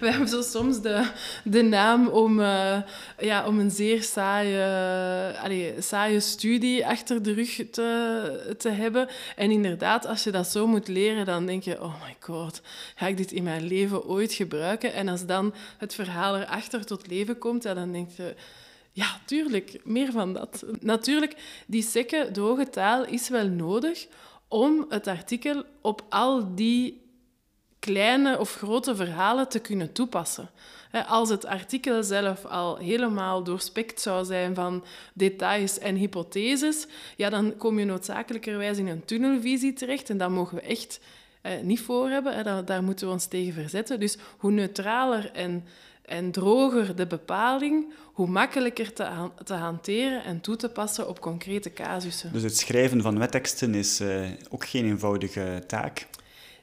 We 0.00 0.10
hebben 0.10 0.28
zo 0.28 0.42
soms 0.42 0.80
de, 0.80 1.10
de 1.44 1.62
naam 1.62 2.08
om, 2.08 2.40
uh, 2.40 2.76
ja, 3.18 3.46
om 3.46 3.58
een 3.58 3.70
zeer 3.70 4.02
saaie, 4.02 5.38
allee, 5.38 5.74
saaie 5.78 6.20
studie 6.20 6.86
achter 6.86 7.22
de 7.22 7.32
rug 7.32 7.62
te, 7.70 8.54
te 8.58 8.68
hebben. 8.68 9.08
En 9.36 9.50
inderdaad, 9.50 10.06
als 10.06 10.24
je 10.24 10.30
dat 10.30 10.48
zo 10.48 10.66
moet 10.66 10.88
leren, 10.88 11.24
dan 11.24 11.46
denk 11.46 11.62
je, 11.62 11.82
oh 11.82 12.02
my 12.04 12.16
god, 12.20 12.60
ga 12.94 13.06
ik 13.06 13.16
dit 13.16 13.32
in 13.32 13.42
mijn 13.42 13.66
leven 13.66 14.04
ooit 14.04 14.32
gebruiken? 14.32 14.92
En 14.92 15.08
als 15.08 15.26
dan 15.26 15.54
het 15.78 15.94
verhaal 15.94 16.36
erachter 16.38 16.86
tot 16.86 17.06
leven 17.06 17.38
komt, 17.38 17.62
ja, 17.62 17.74
dan 17.74 17.92
denk 17.92 18.10
je... 18.10 18.34
Ja, 18.94 19.20
tuurlijk, 19.24 19.80
meer 19.84 20.12
van 20.12 20.32
dat. 20.32 20.64
Natuurlijk, 20.80 21.36
die 21.66 21.82
sekke, 21.82 22.28
droge 22.32 22.70
taal 22.70 23.06
is 23.06 23.28
wel 23.28 23.48
nodig 23.48 24.06
om 24.48 24.86
het 24.88 25.06
artikel 25.06 25.64
op 25.80 26.04
al 26.08 26.54
die 26.54 27.00
kleine 27.78 28.38
of 28.38 28.54
grote 28.54 28.96
verhalen 28.96 29.48
te 29.48 29.58
kunnen 29.58 29.92
toepassen. 29.92 30.50
Als 31.06 31.28
het 31.28 31.46
artikel 31.46 32.02
zelf 32.02 32.44
al 32.44 32.76
helemaal 32.76 33.44
doorspekt 33.44 34.00
zou 34.00 34.24
zijn 34.24 34.54
van 34.54 34.84
details 35.14 35.78
en 35.78 35.96
hypotheses, 35.96 36.86
ja, 37.16 37.30
dan 37.30 37.56
kom 37.56 37.78
je 37.78 37.84
noodzakelijkerwijs 37.84 38.78
in 38.78 38.88
een 38.88 39.04
tunnelvisie 39.04 39.72
terecht 39.72 40.10
en 40.10 40.18
dat 40.18 40.30
mogen 40.30 40.56
we 40.56 40.62
echt 40.62 41.00
niet 41.62 41.80
voor 41.80 42.08
hebben. 42.08 42.66
Daar 42.66 42.82
moeten 42.82 43.06
we 43.06 43.12
ons 43.12 43.26
tegen 43.26 43.52
verzetten. 43.52 44.00
Dus 44.00 44.16
hoe 44.38 44.50
neutraler 44.50 45.30
en 45.32 45.66
en 46.02 46.30
droger 46.30 46.96
de 46.96 47.06
bepaling, 47.06 47.92
hoe 48.12 48.26
makkelijker 48.26 48.92
te, 48.92 49.30
te, 49.44 49.54
hanteren 49.54 50.24
en 50.24 50.40
toe 50.40 50.56
te 50.56 50.68
passen 50.68 51.08
op 51.08 51.20
concrete 51.20 51.72
casussen. 51.72 52.32
Dus 52.32 52.42
het 52.42 52.56
schrijven 52.56 53.02
van 53.02 53.18
wetteksten 53.18 53.74
is 53.74 54.00
uh, 54.00 54.30
ook 54.50 54.66
geen 54.66 54.84
eenvoudige 54.84 55.62
taak? 55.66 56.06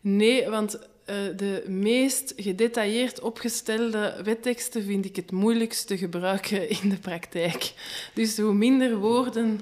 Nee, 0.01 0.49
want 0.49 0.75
uh, 0.75 1.15
de 1.35 1.63
meest 1.67 2.33
gedetailleerd 2.37 3.19
opgestelde 3.19 4.21
wetteksten 4.23 4.83
vind 4.83 5.05
ik 5.05 5.15
het 5.15 5.31
moeilijkst 5.31 5.87
te 5.87 5.97
gebruiken 5.97 6.69
in 6.81 6.89
de 6.89 6.99
praktijk. 6.99 7.73
Dus 8.13 8.37
hoe 8.37 8.53
minder 8.53 8.97
woorden 8.97 9.61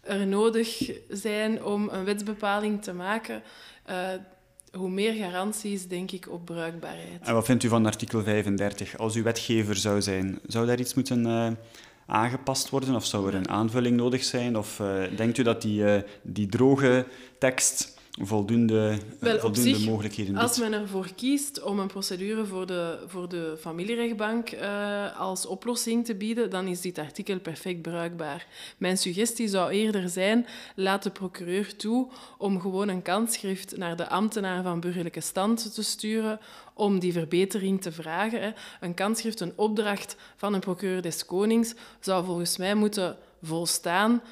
er 0.00 0.26
nodig 0.26 0.90
zijn 1.08 1.64
om 1.64 1.88
een 1.88 2.04
wetsbepaling 2.04 2.82
te 2.82 2.92
maken, 2.92 3.42
uh, 3.90 4.08
hoe 4.76 4.90
meer 4.90 5.14
garanties, 5.14 5.86
denk 5.86 6.10
ik, 6.10 6.30
op 6.30 6.44
bruikbaarheid. 6.44 7.20
En 7.22 7.34
wat 7.34 7.44
vindt 7.44 7.62
u 7.62 7.68
van 7.68 7.86
artikel 7.86 8.22
35? 8.22 8.98
Als 8.98 9.16
u 9.16 9.22
wetgever 9.22 9.76
zou 9.76 10.02
zijn, 10.02 10.38
zou 10.46 10.66
daar 10.66 10.80
iets 10.80 10.94
moeten 10.94 11.26
uh, 11.26 11.48
aangepast 12.06 12.70
worden? 12.70 12.94
Of 12.94 13.04
zou 13.04 13.28
er 13.28 13.34
een 13.34 13.48
aanvulling 13.48 13.96
nodig 13.96 14.24
zijn? 14.24 14.56
Of 14.56 14.78
uh, 14.78 15.02
denkt 15.16 15.38
u 15.38 15.42
dat 15.42 15.62
die, 15.62 15.82
uh, 15.82 15.96
die 16.22 16.46
droge 16.46 17.06
tekst 17.38 17.95
voldoende, 18.18 18.98
Wel, 19.20 19.38
voldoende 19.38 19.74
zich, 19.74 19.86
mogelijkheden 19.86 20.32
biedt. 20.32 20.44
Als 20.46 20.58
men 20.58 20.72
ervoor 20.72 21.08
kiest 21.14 21.62
om 21.62 21.78
een 21.78 21.86
procedure 21.86 22.46
voor 22.46 22.66
de, 22.66 22.98
voor 23.06 23.28
de 23.28 23.56
familierechtbank 23.60 24.52
uh, 24.52 25.20
als 25.20 25.46
oplossing 25.46 26.04
te 26.04 26.14
bieden, 26.14 26.50
dan 26.50 26.66
is 26.66 26.80
dit 26.80 26.98
artikel 26.98 27.38
perfect 27.40 27.82
bruikbaar. 27.82 28.46
Mijn 28.78 28.98
suggestie 28.98 29.48
zou 29.48 29.70
eerder 29.70 30.08
zijn, 30.08 30.46
laat 30.74 31.02
de 31.02 31.10
procureur 31.10 31.76
toe 31.76 32.08
om 32.38 32.60
gewoon 32.60 32.88
een 32.88 33.02
kansschrift 33.02 33.76
naar 33.76 33.96
de 33.96 34.08
ambtenaar 34.08 34.62
van 34.62 34.80
burgerlijke 34.80 35.20
stand 35.20 35.74
te 35.74 35.82
sturen 35.82 36.40
om 36.74 36.98
die 36.98 37.12
verbetering 37.12 37.82
te 37.82 37.92
vragen. 37.92 38.54
Een 38.80 38.94
kansschrift, 38.94 39.40
een 39.40 39.52
opdracht 39.56 40.16
van 40.36 40.54
een 40.54 40.60
procureur 40.60 41.02
des 41.02 41.26
konings, 41.26 41.74
zou 42.00 42.24
volgens 42.24 42.56
mij 42.56 42.74
moeten 42.74 43.16
volstaan 43.42 44.22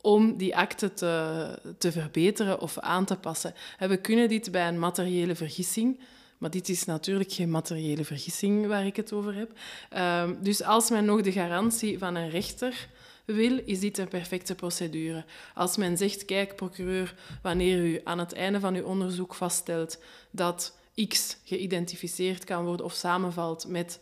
om 0.00 0.36
die 0.36 0.56
akte 0.56 0.94
te, 0.94 1.58
te 1.78 1.92
verbeteren 1.92 2.60
of 2.60 2.78
aan 2.78 3.04
te 3.04 3.16
passen. 3.16 3.54
we 3.78 3.96
kunnen 3.96 4.28
dit 4.28 4.50
bij 4.50 4.68
een 4.68 4.78
materiële 4.78 5.34
vergissing, 5.34 6.00
maar 6.38 6.50
dit 6.50 6.68
is 6.68 6.84
natuurlijk 6.84 7.32
geen 7.32 7.50
materiële 7.50 8.04
vergissing 8.04 8.66
waar 8.66 8.86
ik 8.86 8.96
het 8.96 9.12
over 9.12 9.34
heb. 9.34 9.52
Ehm, 9.90 10.34
dus 10.40 10.62
als 10.62 10.90
men 10.90 11.04
nog 11.04 11.20
de 11.20 11.32
garantie 11.32 11.98
van 11.98 12.14
een 12.14 12.30
rechter 12.30 12.88
wil, 13.24 13.60
is 13.64 13.80
dit 13.80 13.98
een 13.98 14.08
perfecte 14.08 14.54
procedure. 14.54 15.24
Als 15.54 15.76
men 15.76 15.96
zegt, 15.96 16.24
kijk, 16.24 16.56
procureur, 16.56 17.14
wanneer 17.42 17.78
u 17.78 18.00
aan 18.04 18.18
het 18.18 18.32
einde 18.32 18.60
van 18.60 18.74
uw 18.74 18.84
onderzoek 18.84 19.34
vaststelt 19.34 19.98
dat 20.30 20.78
X 21.08 21.36
geïdentificeerd 21.44 22.44
kan 22.44 22.64
worden 22.64 22.86
of 22.86 22.92
samenvalt 22.92 23.68
met 23.68 24.00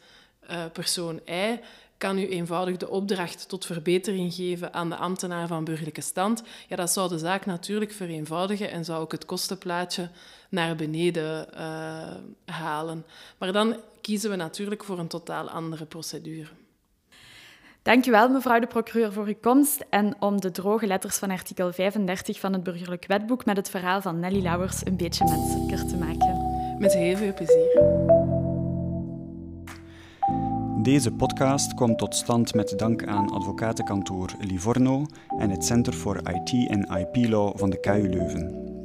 uh, 0.50 0.64
persoon 0.72 1.20
Y, 1.26 1.60
kan 1.98 2.18
u 2.18 2.28
eenvoudig 2.28 2.76
de 2.76 2.88
opdracht 2.88 3.48
tot 3.48 3.66
verbetering 3.66 4.34
geven 4.34 4.74
aan 4.74 4.88
de 4.88 4.96
ambtenaar 4.96 5.46
van 5.46 5.64
burgerlijke 5.64 6.00
stand. 6.00 6.42
Ja, 6.68 6.76
dat 6.76 6.92
zou 6.92 7.08
de 7.08 7.18
zaak 7.18 7.46
natuurlijk 7.46 7.92
vereenvoudigen 7.92 8.70
en 8.70 8.84
zou 8.84 9.00
ook 9.00 9.12
het 9.12 9.24
kostenplaatje 9.24 10.08
naar 10.48 10.76
beneden 10.76 11.46
uh, 11.54 11.60
halen. 12.44 13.04
Maar 13.38 13.52
dan 13.52 13.76
kiezen 14.00 14.30
we 14.30 14.36
natuurlijk 14.36 14.84
voor 14.84 14.98
een 14.98 15.08
totaal 15.08 15.50
andere 15.50 15.84
procedure. 15.84 16.48
Dankjewel, 17.82 18.28
mevrouw 18.28 18.60
de 18.60 18.66
procureur, 18.66 19.12
voor 19.12 19.26
uw 19.26 19.38
komst 19.40 19.84
en 19.90 20.16
om 20.18 20.40
de 20.40 20.50
droge 20.50 20.86
letters 20.86 21.16
van 21.16 21.30
artikel 21.30 21.72
35 21.72 22.40
van 22.40 22.52
het 22.52 22.62
Burgerlijk 22.62 23.06
Wetboek 23.06 23.44
met 23.44 23.56
het 23.56 23.70
verhaal 23.70 24.00
van 24.00 24.20
Nelly 24.20 24.42
Lauwers 24.42 24.86
een 24.86 24.96
beetje 24.96 25.24
menselijker 25.24 25.86
te 25.86 25.96
maken. 25.96 26.76
Met 26.78 26.94
heel 26.94 27.16
veel 27.16 27.34
plezier. 27.34 28.37
Deze 30.88 31.12
podcast 31.12 31.74
komt 31.74 31.98
tot 31.98 32.14
stand 32.14 32.54
met 32.54 32.78
dank 32.78 33.06
aan 33.06 33.30
advocatenkantoor 33.30 34.34
Livorno 34.40 35.06
en 35.38 35.50
het 35.50 35.64
Center 35.64 35.92
for 35.92 36.16
IT 36.16 36.68
en 36.68 36.82
IP 36.82 37.28
Law 37.30 37.58
van 37.58 37.70
de 37.70 37.80
KU 37.80 38.08
Leuven. 38.08 38.77